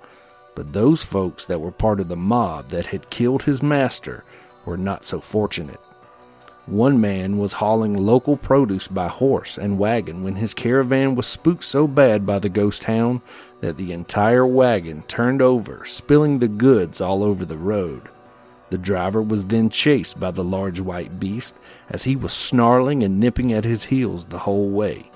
but 0.55 0.73
those 0.73 1.03
folks 1.03 1.45
that 1.45 1.61
were 1.61 1.71
part 1.71 1.99
of 1.99 2.07
the 2.07 2.15
mob 2.15 2.69
that 2.69 2.87
had 2.87 3.09
killed 3.09 3.43
his 3.43 3.61
master 3.61 4.23
were 4.65 4.77
not 4.77 5.05
so 5.05 5.19
fortunate. 5.19 5.79
One 6.65 6.99
man 6.99 7.37
was 7.37 7.53
hauling 7.53 7.93
local 7.93 8.37
produce 8.37 8.87
by 8.87 9.07
horse 9.07 9.59
and 9.59 9.77
wagon 9.77 10.23
when 10.23 10.33
his 10.33 10.55
caravan 10.55 11.13
was 11.13 11.27
spooked 11.27 11.63
so 11.63 11.87
bad 11.87 12.25
by 12.25 12.39
the 12.39 12.49
ghost 12.49 12.85
hound 12.85 13.21
that 13.61 13.77
the 13.77 13.91
entire 13.91 14.47
wagon 14.47 15.03
turned 15.03 15.43
over, 15.43 15.85
spilling 15.85 16.39
the 16.39 16.47
goods 16.47 17.01
all 17.01 17.23
over 17.23 17.45
the 17.45 17.57
road. 17.57 18.09
The 18.71 18.79
driver 18.79 19.21
was 19.21 19.45
then 19.45 19.69
chased 19.69 20.19
by 20.19 20.31
the 20.31 20.43
large 20.43 20.79
white 20.79 21.19
beast 21.19 21.55
as 21.89 22.03
he 22.03 22.15
was 22.15 22.33
snarling 22.33 23.03
and 23.03 23.19
nipping 23.19 23.53
at 23.53 23.63
his 23.63 23.83
heels 23.83 24.25
the 24.25 24.39
whole 24.39 24.69
way. 24.69 25.11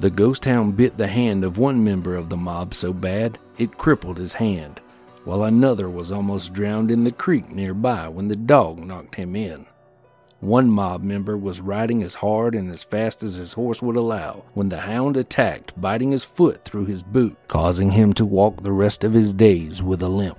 The 0.00 0.10
ghost 0.10 0.44
hound 0.44 0.76
bit 0.76 0.96
the 0.96 1.08
hand 1.08 1.42
of 1.42 1.58
one 1.58 1.82
member 1.82 2.14
of 2.14 2.28
the 2.28 2.36
mob 2.36 2.72
so 2.72 2.92
bad 2.92 3.36
it 3.58 3.78
crippled 3.78 4.16
his 4.16 4.34
hand, 4.34 4.80
while 5.24 5.42
another 5.42 5.90
was 5.90 6.12
almost 6.12 6.52
drowned 6.52 6.92
in 6.92 7.02
the 7.02 7.10
creek 7.10 7.50
nearby 7.50 8.06
when 8.06 8.28
the 8.28 8.36
dog 8.36 8.78
knocked 8.78 9.16
him 9.16 9.34
in. 9.34 9.66
One 10.38 10.70
mob 10.70 11.02
member 11.02 11.36
was 11.36 11.60
riding 11.60 12.04
as 12.04 12.14
hard 12.14 12.54
and 12.54 12.70
as 12.70 12.84
fast 12.84 13.24
as 13.24 13.34
his 13.34 13.54
horse 13.54 13.82
would 13.82 13.96
allow 13.96 14.44
when 14.54 14.68
the 14.68 14.82
hound 14.82 15.16
attacked, 15.16 15.72
biting 15.80 16.12
his 16.12 16.22
foot 16.22 16.64
through 16.64 16.84
his 16.84 17.02
boot, 17.02 17.36
causing 17.48 17.90
him 17.90 18.12
to 18.12 18.24
walk 18.24 18.62
the 18.62 18.70
rest 18.70 19.02
of 19.02 19.14
his 19.14 19.34
days 19.34 19.82
with 19.82 20.00
a 20.00 20.08
limp. 20.08 20.38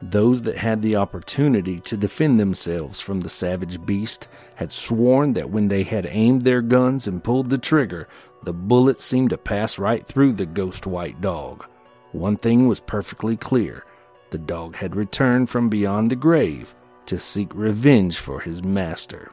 Those 0.00 0.42
that 0.42 0.58
had 0.58 0.80
the 0.80 0.96
opportunity 0.96 1.80
to 1.80 1.96
defend 1.96 2.38
themselves 2.38 3.00
from 3.00 3.20
the 3.20 3.28
savage 3.28 3.84
beast 3.84 4.28
had 4.54 4.70
sworn 4.70 5.32
that 5.32 5.50
when 5.50 5.68
they 5.68 5.82
had 5.82 6.06
aimed 6.06 6.42
their 6.42 6.62
guns 6.62 7.08
and 7.08 7.22
pulled 7.22 7.50
the 7.50 7.58
trigger, 7.58 8.06
the 8.44 8.52
bullets 8.52 9.04
seemed 9.04 9.30
to 9.30 9.38
pass 9.38 9.76
right 9.76 10.06
through 10.06 10.34
the 10.34 10.46
ghost 10.46 10.86
white 10.86 11.20
dog. 11.20 11.64
One 12.12 12.36
thing 12.36 12.68
was 12.68 12.80
perfectly 12.80 13.36
clear 13.36 13.84
the 14.30 14.38
dog 14.38 14.76
had 14.76 14.94
returned 14.94 15.50
from 15.50 15.68
beyond 15.68 16.10
the 16.10 16.16
grave 16.16 16.74
to 17.06 17.18
seek 17.18 17.52
revenge 17.54 18.18
for 18.18 18.40
his 18.40 18.62
master. 18.62 19.32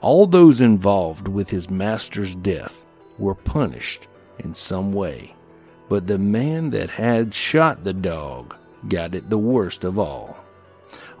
All 0.00 0.26
those 0.26 0.60
involved 0.60 1.28
with 1.28 1.50
his 1.50 1.68
master's 1.68 2.34
death 2.34 2.80
were 3.18 3.34
punished 3.34 4.06
in 4.38 4.54
some 4.54 4.92
way, 4.92 5.34
but 5.88 6.06
the 6.06 6.18
man 6.18 6.70
that 6.70 6.88
had 6.88 7.34
shot 7.34 7.84
the 7.84 7.92
dog 7.92 8.54
got 8.86 9.14
it 9.14 9.30
the 9.30 9.38
worst 9.38 9.84
of 9.84 9.98
all. 9.98 10.36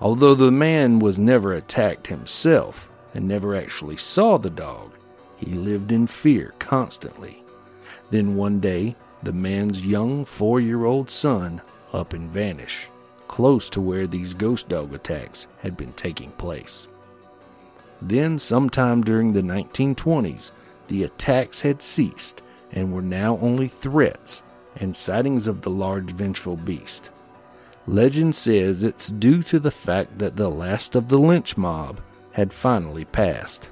Although 0.00 0.34
the 0.34 0.52
man 0.52 1.00
was 1.00 1.18
never 1.18 1.52
attacked 1.54 2.06
himself 2.06 2.88
and 3.14 3.26
never 3.26 3.56
actually 3.56 3.96
saw 3.96 4.38
the 4.38 4.50
dog, 4.50 4.92
he 5.38 5.52
lived 5.52 5.90
in 5.90 6.06
fear 6.06 6.54
constantly. 6.58 7.42
Then 8.10 8.36
one 8.36 8.60
day, 8.60 8.96
the 9.22 9.32
man's 9.32 9.84
young 9.84 10.24
four 10.24 10.60
year 10.60 10.84
old 10.84 11.10
son 11.10 11.60
up 11.92 12.12
and 12.12 12.30
vanished, 12.30 12.86
close 13.26 13.68
to 13.70 13.80
where 13.80 14.06
these 14.06 14.34
ghost 14.34 14.68
dog 14.68 14.94
attacks 14.94 15.46
had 15.60 15.76
been 15.76 15.92
taking 15.94 16.30
place. 16.32 16.86
Then, 18.00 18.38
sometime 18.38 19.02
during 19.02 19.32
the 19.32 19.42
1920s, 19.42 20.52
the 20.86 21.02
attacks 21.02 21.62
had 21.62 21.82
ceased 21.82 22.42
and 22.70 22.92
were 22.92 23.02
now 23.02 23.38
only 23.38 23.68
threats 23.68 24.42
and 24.76 24.94
sightings 24.94 25.46
of 25.46 25.62
the 25.62 25.70
large 25.70 26.10
vengeful 26.12 26.56
beast. 26.56 27.10
Legend 27.88 28.34
says 28.34 28.82
it's 28.82 29.06
due 29.06 29.42
to 29.44 29.58
the 29.58 29.70
fact 29.70 30.18
that 30.18 30.36
the 30.36 30.50
last 30.50 30.94
of 30.94 31.08
the 31.08 31.16
lynch 31.18 31.56
mob 31.56 32.02
had 32.32 32.52
finally 32.52 33.06
passed. 33.06 33.70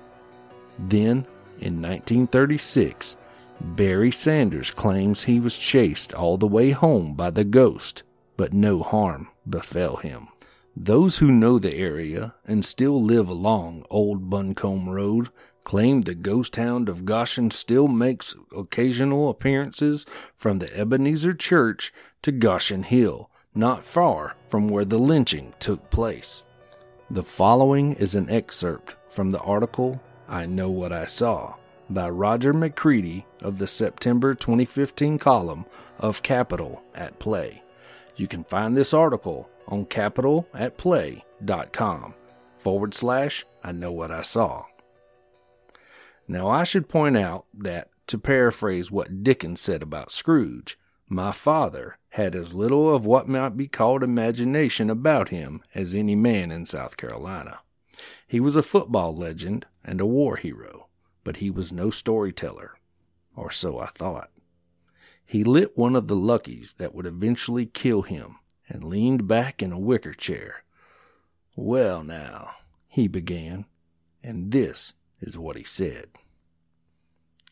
Then, 0.79 1.27
in 1.61 1.83
1936, 1.83 3.15
Barry 3.61 4.11
Sanders 4.11 4.71
claims 4.71 5.23
he 5.23 5.39
was 5.39 5.59
chased 5.59 6.15
all 6.15 6.39
the 6.39 6.47
way 6.47 6.71
home 6.71 7.13
by 7.13 7.29
the 7.29 7.45
ghost, 7.45 8.05
but 8.39 8.55
no 8.55 8.83
harm 8.83 9.29
befell 9.51 9.97
him. 9.97 10.29
Those 10.75 11.19
who 11.19 11.31
know 11.31 11.59
the 11.59 11.75
area 11.75 12.35
and 12.47 12.65
still 12.65 13.03
live 13.03 13.29
along 13.29 13.85
Old 13.91 14.31
Buncombe 14.31 14.89
Road 14.89 15.29
claim 15.65 16.03
the 16.03 16.15
ghost 16.15 16.57
hound 16.57 16.89
of 16.89 17.05
Goshen 17.05 17.51
still 17.51 17.87
makes 17.87 18.35
occasional 18.57 19.29
appearances 19.29 20.07
from 20.39 20.59
the 20.59 20.75
Ebenezer 20.75 21.35
Church 21.35 21.93
to 22.23 22.33
Goshen 22.33 22.85
Hill 22.85 23.29
not 23.57 23.83
far 23.83 24.37
from 24.49 24.69
where 24.69 24.85
the 24.85 24.99
lynching 24.99 25.55
took 25.59 25.91
place. 25.91 26.43
The 27.11 27.23
following 27.23 27.95
is 27.95 28.15
an 28.15 28.29
excerpt 28.29 28.95
from 29.09 29.31
the 29.31 29.41
article 29.41 30.03
I 30.29 30.45
Know 30.47 30.71
What 30.71 30.93
I 30.93 31.07
Saw 31.07 31.55
by 31.89 32.11
Roger 32.11 32.53
McCready 32.53 33.25
of 33.41 33.59
the 33.59 33.67
September 33.67 34.35
2015 34.35 35.19
column 35.19 35.65
of 35.99 36.23
Capital 36.23 36.83
at 36.95 37.19
Play. 37.19 37.63
You 38.17 38.29
can 38.29 38.45
find 38.45 38.77
this 38.77 38.93
article 38.93 39.49
on 39.69 39.87
capitalatplay.com 39.87 42.15
forward 42.59 42.95
slash 42.95 43.47
I 43.63 43.73
Know 43.73 43.93
What 43.93 44.11
I 44.11 44.23
Saw. 44.23 44.65
Now, 46.29 46.49
I 46.49 46.65
should 46.65 46.89
point 46.89 47.17
out 47.17 47.45
that, 47.55 47.89
to 48.09 48.19
paraphrase 48.19 48.91
what 48.91 49.23
Dickens 49.23 49.61
said 49.61 49.81
about 49.83 50.11
Scrooge, 50.11 50.77
my 51.09 51.33
father 51.33 51.99
had 52.11 52.35
as 52.35 52.55
little 52.55 52.95
of 52.95 53.07
what 53.07 53.29
might 53.29 53.57
be 53.57 53.69
called 53.69 54.03
imagination 54.03 54.91
about 54.91 55.29
him 55.29 55.63
as 55.75 55.95
any 55.95 56.17
man 56.17 56.51
in 56.51 56.67
South 56.67 56.97
Carolina. 56.97 57.61
He 58.27 58.41
was 58.41 58.57
a 58.57 58.63
football 58.63 59.15
legend 59.15 59.67
and 59.85 60.01
a 60.01 60.07
war 60.07 60.37
hero, 60.37 60.89
but 61.25 61.37
he 61.37 61.51
was 61.51 61.73
no 61.73 61.91
storyteller, 61.91 62.73
or 63.35 63.51
so 63.51 63.79
I 63.79 63.87
thought. 63.87 64.31
He 65.25 65.45
lit 65.45 65.77
one 65.77 65.97
of 65.97 66.07
the 66.07 66.17
luckies 66.17 66.75
that 66.79 66.95
would 66.95 67.07
eventually 67.07 67.67
kill 67.67 68.03
him 68.03 68.37
and 68.69 68.85
leaned 68.85 69.27
back 69.29 69.63
in 69.63 69.73
a 69.73 69.79
wicker 69.79 70.15
chair. 70.15 70.65
Well, 71.55 72.03
now, 72.03 72.53
he 72.89 73.09
began, 73.09 73.67
and 74.23 74.51
this 74.53 74.95
is 75.21 75.39
what 75.39 75.57
he 75.57 75.65
said. 75.65 76.09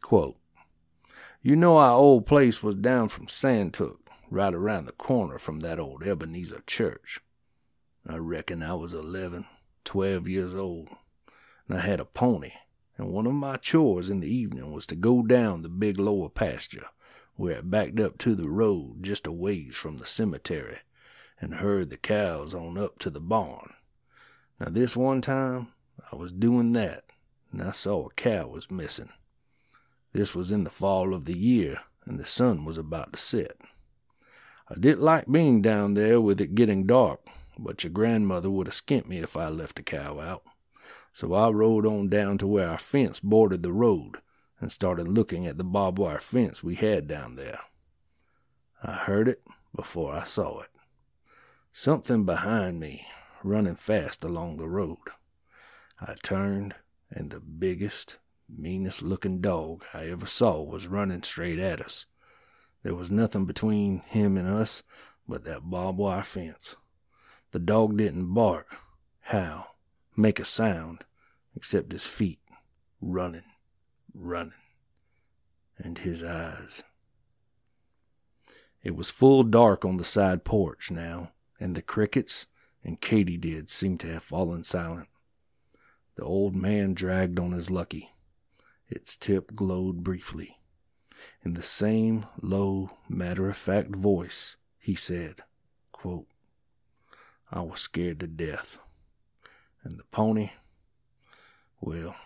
Quote, 0.03 0.37
you 1.47 1.55
know 1.55 1.77
our 1.77 1.93
old 1.93 2.25
place 2.25 2.63
was 2.63 2.75
down 2.75 3.07
from 3.07 3.27
Santuc, 3.27 3.99
right 4.31 4.55
around 4.55 4.87
the 4.87 4.93
corner 4.93 5.39
from 5.39 5.61
that 5.61 5.79
old 5.79 6.03
Ebenezer 6.03 6.63
church. 6.67 7.21
I 8.09 8.17
reckon 8.17 8.63
I 8.63 8.73
was 8.73 8.95
eleven, 8.95 9.45
twelve 9.85 10.27
years 10.27 10.55
old, 10.55 10.89
and 11.69 11.77
I 11.77 11.83
had 11.83 12.01
a 12.01 12.07
pony, 12.07 12.53
and 12.97 13.09
one 13.09 13.27
of 13.27 13.35
my 13.35 13.59
chores 13.59 14.09
in 14.09 14.21
the 14.21 14.35
evening 14.35 14.73
was 14.73 14.87
to 14.87 14.95
go 14.95 15.23
down 15.23 15.61
the 15.61 15.69
big 15.69 15.99
lower 15.99 16.31
pasture, 16.31 16.87
where 17.37 17.59
it 17.59 17.71
backed 17.71 18.01
up 18.01 18.17
to 18.19 18.35
the 18.35 18.49
road 18.49 19.03
just 19.03 19.27
a 19.27 19.33
ways 19.33 19.77
from 19.77 19.99
the 19.99 20.07
cemetery, 20.07 20.79
and 21.43 21.57
herd 21.57 21.91
the 21.91 21.99
cows 21.99 22.55
on 22.55 22.79
up 22.79 22.99
to 23.01 23.11
the 23.11 23.21
barn. 23.21 23.75
Now, 24.59 24.71
this 24.71 24.97
one 24.97 25.21
time, 25.21 25.69
I 26.11 26.17
was 26.17 26.33
doing 26.33 26.73
that, 26.73 27.05
and 27.53 27.61
I 27.61 27.73
saw 27.73 28.07
a 28.07 28.15
cow 28.15 28.47
was 28.47 28.71
missing. 28.71 29.11
This 30.15 30.33
was 30.33 30.53
in 30.53 30.63
the 30.63 30.71
fall 30.71 31.13
of 31.13 31.25
the 31.25 31.37
year, 31.37 31.81
and 32.07 32.21
the 32.21 32.25
sun 32.25 32.65
was 32.65 32.79
about 32.79 33.15
to 33.15 33.19
set. 33.19 33.57
I 34.69 34.75
didn't 34.79 35.03
like 35.03 35.31
being 35.31 35.61
down 35.61 35.95
there 35.95 36.21
with 36.21 36.41
it 36.41 36.55
getting 36.55 36.87
dark, 36.87 37.21
but 37.59 37.83
your 37.83 37.91
grandmother 37.91 38.49
would 38.49 38.69
have 38.69 38.77
skint 38.77 39.07
me 39.07 39.19
if 39.19 39.37
I 39.37 39.49
left 39.49 39.75
the 39.77 39.83
cow 39.83 40.21
out. 40.21 40.45
So 41.13 41.35
I 41.35 41.49
rode 41.51 41.85
on 41.85 42.09
down 42.09 42.39
to 42.39 42.47
where 42.47 42.69
our 42.69 42.79
fence 42.79 43.19
bordered 43.19 43.65
the 43.65 43.73
road 43.73 44.19
and 44.61 44.71
started 44.71 45.09
looking 45.09 45.47
at 45.47 45.59
the 45.59 45.65
barbed 45.65 45.99
wire 45.99 46.21
fence 46.21 46.63
we 46.63 46.77
had 46.77 47.09
down 47.09 47.35
there. 47.35 47.61
I 48.85 48.93
heard 48.93 49.27
it 49.27 49.43
before 49.75 50.15
I 50.15 50.23
saw 50.23 50.61
it. 50.61 50.71
Something 51.73 52.25
behind 52.25 52.79
me, 52.79 53.05
running 53.43 53.77
fast 53.77 54.23
along 54.23 54.59
the 54.59 54.69
road. 54.69 54.99
I 56.01 56.15
turned, 56.23 56.77
and 57.11 57.31
the 57.31 57.41
biggest, 57.41 58.19
meanest 58.49 59.03
looking 59.03 59.41
dog 59.41 59.85
I 59.93 60.09
ever 60.09 60.27
saw 60.27 60.63
was 60.63 60.87
running 60.87 61.23
straight 61.23 61.59
at 61.59 61.81
us. 61.81 62.07
There 62.83 62.95
was 62.95 63.11
nothing 63.11 63.47
between 63.47 64.01
him 64.01 64.37
and 64.37 64.49
us 64.49 64.83
but 65.27 65.45
that 65.45 65.71
barbed 65.71 65.99
wire 65.99 66.23
fence. 66.23 66.77
The 67.53 67.59
dog 67.59 67.97
didn't 67.97 68.35
bark, 68.35 68.77
howl, 69.21 69.77
make 70.17 70.39
a 70.39 70.45
sound, 70.45 71.05
except 71.57 71.93
his 71.93 72.05
feet 72.05 72.41
running, 73.01 73.45
running, 74.13 74.53
and 75.79 75.99
his 75.99 76.23
eyes. 76.23 76.83
It 78.83 78.95
was 78.95 79.11
full 79.11 79.45
dark 79.45 79.85
on 79.85 79.97
the 79.97 80.05
side 80.05 80.45
porch 80.45 80.91
now, 80.91 81.31
and 81.59 81.75
the 81.75 81.83
crickets 81.83 82.47
and 82.83 83.01
katydids 83.01 83.71
seemed 83.71 84.01
to 84.01 84.13
have 84.13 84.23
fallen 84.23 84.63
silent. 84.63 85.09
The 86.17 86.25
old 86.25 86.55
man 86.55 86.95
dragged 86.95 87.41
on 87.41 87.53
his 87.53 87.71
lucky. 87.71 88.14
Its 88.89 89.17
tip 89.17 89.55
glowed 89.55 90.05
briefly. 90.05 90.59
In 91.45 91.55
the 91.55 91.63
same 91.63 92.27
low, 92.43 92.91
matter 93.09 93.49
of 93.49 93.57
fact 93.57 93.95
voice, 93.95 94.57
he 94.79 94.95
said, 94.95 95.43
quote, 95.93 96.27
I 97.51 97.61
was 97.61 97.81
scared 97.81 98.21
to 98.21 98.27
death. 98.27 98.79
And 99.83 99.99
the 99.99 100.05
pony, 100.05 100.51
well, 101.81 102.17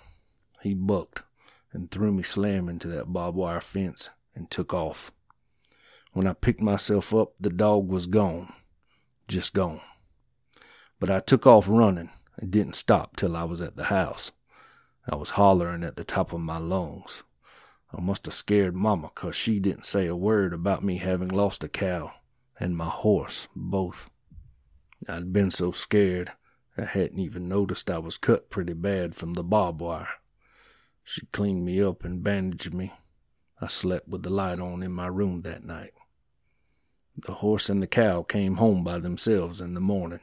he 0.63 0.75
bucked 0.75 1.23
and 1.73 1.91
threw 1.91 2.13
me 2.13 2.23
slam 2.23 2.69
into 2.69 2.89
that 2.89 3.13
barbed 3.13 3.37
wire 3.37 3.61
fence 3.61 4.11
and 4.35 4.51
took 4.51 4.73
off. 4.73 5.13
When 6.13 6.27
I 6.27 6.33
picked 6.33 6.61
myself 6.61 7.15
up, 7.15 7.35
the 7.39 7.51
dog 7.51 7.89
was 7.89 8.07
gone. 8.07 8.53
Just 9.29 9.53
gone. 9.53 9.81
But 10.99 11.11
I 11.11 11.21
took 11.21 11.47
off 11.47 11.67
running 11.69 12.11
and 12.37 12.51
didn't 12.51 12.77
stop 12.77 13.17
till 13.17 13.37
I 13.37 13.45
was 13.45 13.61
at 13.61 13.77
the 13.77 13.85
house. 13.85 14.33
I 15.09 15.17
was 15.17 15.31
hollering 15.31 15.85
at 15.85 15.97
the 15.97 16.05
top 16.05 16.33
of 16.33 16.41
my 16.41 16.59
lungs. 16.59 17.23
I 17.93 18.01
must 18.01 18.27
have 18.27 18.35
scared 18.35 18.75
Mama, 18.75 19.11
'cause 19.15 19.35
she 19.35 19.59
didn't 19.59 19.87
say 19.87 20.07
a 20.07 20.15
word 20.15 20.53
about 20.53 20.85
me 20.85 20.99
having 20.99 21.29
lost 21.29 21.65
a 21.65 21.69
cow 21.69 22.13
and 22.61 22.77
my 22.77 22.89
horse, 22.89 23.49
both. 23.57 24.11
I'd 25.09 25.33
been 25.33 25.51
so 25.51 25.73
scared 25.73 26.33
I 26.77 26.85
hadn't 26.85 27.19
even 27.19 27.49
noticed 27.49 27.91
I 27.91 27.99
was 27.99 28.19
cut 28.19 28.51
pretty 28.51 28.75
bad 28.75 29.15
from 29.15 29.35
the 29.35 29.43
barbed 29.43 29.81
wire. 29.81 30.09
She 31.03 31.27
cleaned 31.27 31.65
me 31.65 31.83
up 31.83 32.05
and 32.05 32.23
bandaged 32.23 32.73
me. 32.73 32.93
I 33.61 33.67
slept 33.67 34.07
with 34.07 34.23
the 34.23 34.31
light 34.31 34.61
on 34.61 34.83
in 34.83 34.93
my 34.93 35.09
room 35.09 35.43
that 35.43 35.65
night. 35.65 35.95
The 37.17 37.35
horse 37.35 37.69
and 37.69 37.83
the 37.83 37.89
cow 37.89 38.23
came 38.23 38.57
home 38.57 38.85
by 38.85 38.99
themselves 38.99 39.61
in 39.61 39.75
the 39.75 39.81
morning. 39.81 40.21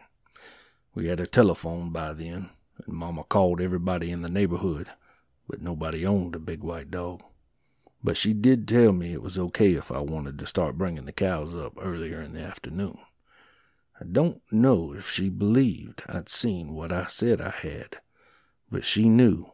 We 0.94 1.08
had 1.08 1.20
a 1.20 1.28
telephone 1.28 1.92
by 1.92 2.14
then, 2.14 2.52
and 2.86 2.96
Mama 2.96 3.24
called 3.24 3.62
everybody 3.62 4.12
in 4.12 4.22
the 4.22 4.30
neighborhood, 4.30 4.90
but 5.48 5.62
nobody 5.62 6.06
owned 6.06 6.36
a 6.36 6.40
big 6.40 6.64
white 6.64 6.92
dog. 6.92 7.22
But 8.04 8.18
she 8.18 8.34
did 8.34 8.68
tell 8.68 8.92
me 8.92 9.14
it 9.14 9.22
was 9.22 9.38
okay 9.38 9.74
if 9.74 9.92
I 9.92 10.00
wanted 10.00 10.38
to 10.40 10.46
start 10.46 10.78
bringing 10.78 11.06
the 11.06 11.12
cows 11.12 11.56
up 11.56 11.74
earlier 11.80 12.22
in 12.22 12.34
the 12.34 12.42
afternoon. 12.42 13.00
I 14.00 14.04
don't 14.04 14.42
know 14.52 14.94
if 14.94 15.10
she 15.10 15.30
believed 15.30 16.04
I'd 16.08 16.30
seen 16.30 16.74
what 16.74 16.92
I 16.92 17.08
said 17.08 17.40
I 17.40 17.50
had, 17.50 17.98
but 18.70 18.84
she 18.84 19.08
knew 19.08 19.52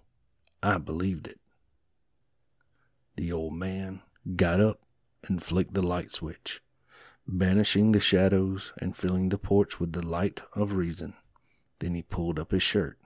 I 0.64 0.80
believed 0.80 1.28
it. 1.28 1.40
The 3.16 3.32
old 3.32 3.54
man 3.54 4.02
got 4.36 4.60
up 4.60 4.80
and 5.28 5.44
flicked 5.44 5.76
the 5.76 5.84
light 5.84 6.12
switch, 6.12 6.62
banishing 7.28 7.92
the 7.92 8.00
shadows 8.00 8.74
and 8.80 8.98
filling 8.98 9.30
the 9.30 9.38
porch 9.38 9.80
with 9.80 9.94
the 9.94 10.06
light 10.06 10.42
of 10.54 10.74
reason. 10.74 11.14
Then 11.80 11.94
he 11.94 12.02
pulled 12.02 12.40
up 12.40 12.52
his 12.52 12.64
shirt. 12.64 12.98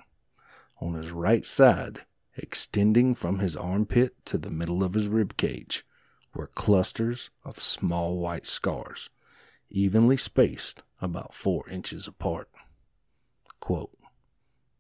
On 0.82 0.94
his 0.94 1.12
right 1.12 1.46
side, 1.46 2.02
extending 2.36 3.16
from 3.16 3.40
his 3.40 3.56
armpit 3.56 4.14
to 4.26 4.38
the 4.38 4.50
middle 4.50 4.84
of 4.84 4.94
his 4.94 5.08
rib 5.08 5.38
cage, 5.38 5.86
were 6.34 6.48
clusters 6.48 7.30
of 7.44 7.62
small 7.62 8.18
white 8.18 8.46
scars, 8.46 9.10
evenly 9.70 10.18
spaced 10.18 10.84
about 11.02 11.34
four 11.34 11.68
inches 11.70 12.08
apart. 12.08 12.50
Quote, 13.60 13.98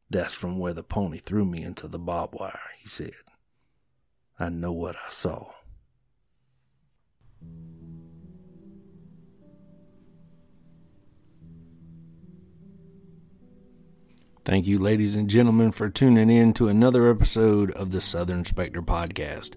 That's 0.09 0.33
from 0.33 0.59
where 0.59 0.73
the 0.73 0.83
pony 0.83 1.19
threw 1.19 1.45
me 1.45 1.63
into 1.63 1.87
the 1.87 1.99
barbed 1.99 2.35
wire, 2.35 2.59
he 2.79 2.87
said. 2.87 3.13
I 4.37 4.49
know 4.49 4.73
what 4.73 4.95
I 4.95 5.09
saw. 5.09 5.51
Thank 14.45 14.67
you, 14.67 14.77
ladies 14.77 15.15
and 15.15 15.27
gentlemen, 15.27 15.71
for 15.71 15.89
tuning 15.89 16.29
in 16.29 16.53
to 16.53 16.67
another 16.67 17.09
episode 17.09 17.71
of 17.71 17.89
the 17.89 17.99
Southern 17.99 18.45
Spectre 18.45 18.83
podcast. 18.83 19.53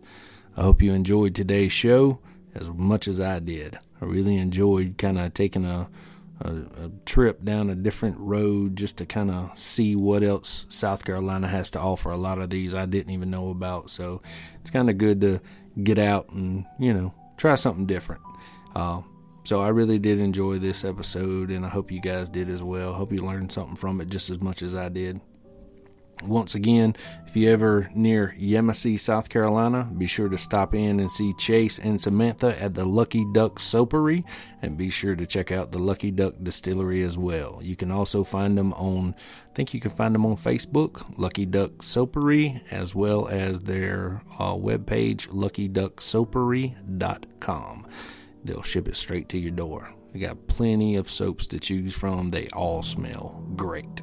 I 0.57 0.63
hope 0.63 0.81
you 0.81 0.95
enjoyed 0.95 1.35
today's 1.35 1.73
show 1.73 2.21
as 2.55 2.69
much 2.69 3.07
as 3.07 3.21
I 3.21 3.39
did. 3.39 3.79
I 4.01 4.07
really 4.07 4.39
enjoyed 4.39 4.97
kind 4.97 5.19
of 5.19 5.35
taking 5.35 5.67
a, 5.67 5.91
a, 6.41 6.51
a, 6.51 6.91
trip 7.05 7.45
down 7.45 7.69
a 7.69 7.75
different 7.75 8.17
road 8.19 8.77
just 8.77 8.97
to 8.97 9.05
kind 9.05 9.31
of 9.31 9.59
see 9.59 9.95
what 9.95 10.23
else 10.23 10.65
South 10.71 11.05
Carolina 11.05 11.49
has 11.49 11.71
to 11.73 11.79
offer. 11.79 12.11
A 12.11 12.17
lot 12.17 12.39
of 12.39 12.49
these 12.49 12.73
I 12.73 12.87
didn't 12.87 13.13
even 13.13 13.29
know 13.29 13.51
about, 13.51 13.91
so 13.91 14.23
it's 14.63 14.71
kind 14.71 14.89
of 14.89 14.97
good 14.97 15.21
to 15.21 15.43
get 15.83 15.99
out 15.99 16.31
and 16.31 16.65
you 16.79 16.95
know 16.95 17.13
try 17.37 17.57
something 17.57 17.85
different. 17.85 18.23
Uh, 18.75 19.03
so 19.49 19.63
I 19.63 19.69
really 19.69 19.99
did 19.99 20.21
enjoy 20.21 20.59
this 20.59 20.85
episode, 20.85 21.51
and 21.51 21.65
I 21.65 21.71
hope 21.71 21.91
you 21.91 22.03
guys 22.03 22.29
did 22.29 22.51
as 22.51 22.63
well. 22.63 22.93
Hope 22.93 23.15
you 23.15 23.21
learned 23.21 23.51
something 23.51 23.77
from 23.77 23.99
it 24.03 24.11
just 24.11 24.29
as 24.29 24.43
much 24.43 24.61
as 24.61 24.75
I 24.75 24.91
did. 24.91 25.23
Once 26.23 26.55
again, 26.55 26.95
if 27.27 27.35
you 27.35 27.51
ever 27.51 27.89
near 27.95 28.37
Yemassee, 28.39 29.01
South 29.01 29.31
Carolina, 29.31 29.91
be 29.97 30.07
sure 30.07 30.29
to 30.29 30.37
stop 30.37 30.75
in 30.75 31.01
and 31.01 31.11
see 31.11 31.33
Chase 31.39 31.79
and 31.79 31.99
Samantha 31.99 32.63
at 32.63 32.75
the 32.75 32.85
Lucky 32.85 33.25
Duck 33.33 33.59
Soapery, 33.59 34.23
and 34.61 34.77
be 34.77 34.91
sure 34.91 35.17
to 35.17 35.25
check 35.25 35.51
out 35.51 35.73
the 35.73 35.79
Lucky 35.79 36.11
Duck 36.11 36.35
Distillery 36.43 37.03
as 37.03 37.17
well. 37.17 37.59
You 37.63 37.75
can 37.75 37.91
also 37.91 38.25
find 38.25 38.59
them 38.59 38.75
on, 38.75 39.15
I 39.51 39.55
think 39.55 39.73
you 39.73 39.81
can 39.81 39.93
find 39.93 40.15
them 40.15 40.27
on 40.27 40.37
Facebook, 40.37 41.11
Lucky 41.17 41.47
Duck 41.47 41.71
Soapery, 41.79 42.61
as 42.71 42.95
well 42.95 43.27
as 43.29 43.61
their 43.61 44.21
uh, 44.39 44.53
webpage, 44.53 45.29
luckyducksoapery.com. 45.29 47.87
They'll 48.49 48.63
ship 48.63 48.89
it 48.89 48.97
straight 48.97 49.29
to 49.29 49.39
your 49.39 49.51
door. 49.51 49.93
They 50.13 50.21
got 50.21 50.47
plenty 50.47 50.97
of 50.97 51.11
soaps 51.11 51.47
to 51.49 51.61
choose 51.61 51.95
from. 51.95 52.31
They 52.31 52.49
all 52.49 52.83
smell 52.83 53.45
great. 53.57 54.01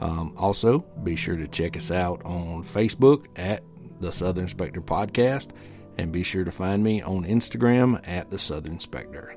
Um, 0.00 0.32
also, 0.38 0.78
be 1.04 1.14
sure 1.14 1.36
to 1.36 1.46
check 1.46 1.76
us 1.76 1.90
out 1.90 2.24
on 2.24 2.64
Facebook 2.64 3.26
at 3.36 3.62
the 4.00 4.12
Southern 4.12 4.48
Spectre 4.48 4.80
Podcast, 4.80 5.50
and 5.98 6.10
be 6.10 6.22
sure 6.22 6.42
to 6.42 6.50
find 6.50 6.82
me 6.82 7.02
on 7.02 7.26
Instagram 7.26 8.00
at 8.08 8.30
the 8.30 8.38
Southern 8.38 8.80
Spectre. 8.80 9.36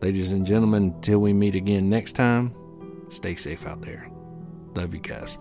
Ladies 0.00 0.32
and 0.32 0.46
gentlemen, 0.46 0.94
until 0.94 1.18
we 1.18 1.34
meet 1.34 1.54
again 1.54 1.90
next 1.90 2.12
time, 2.12 2.54
stay 3.10 3.36
safe 3.36 3.66
out 3.66 3.82
there. 3.82 4.08
Love 4.74 4.94
you 4.94 5.00
guys. 5.00 5.36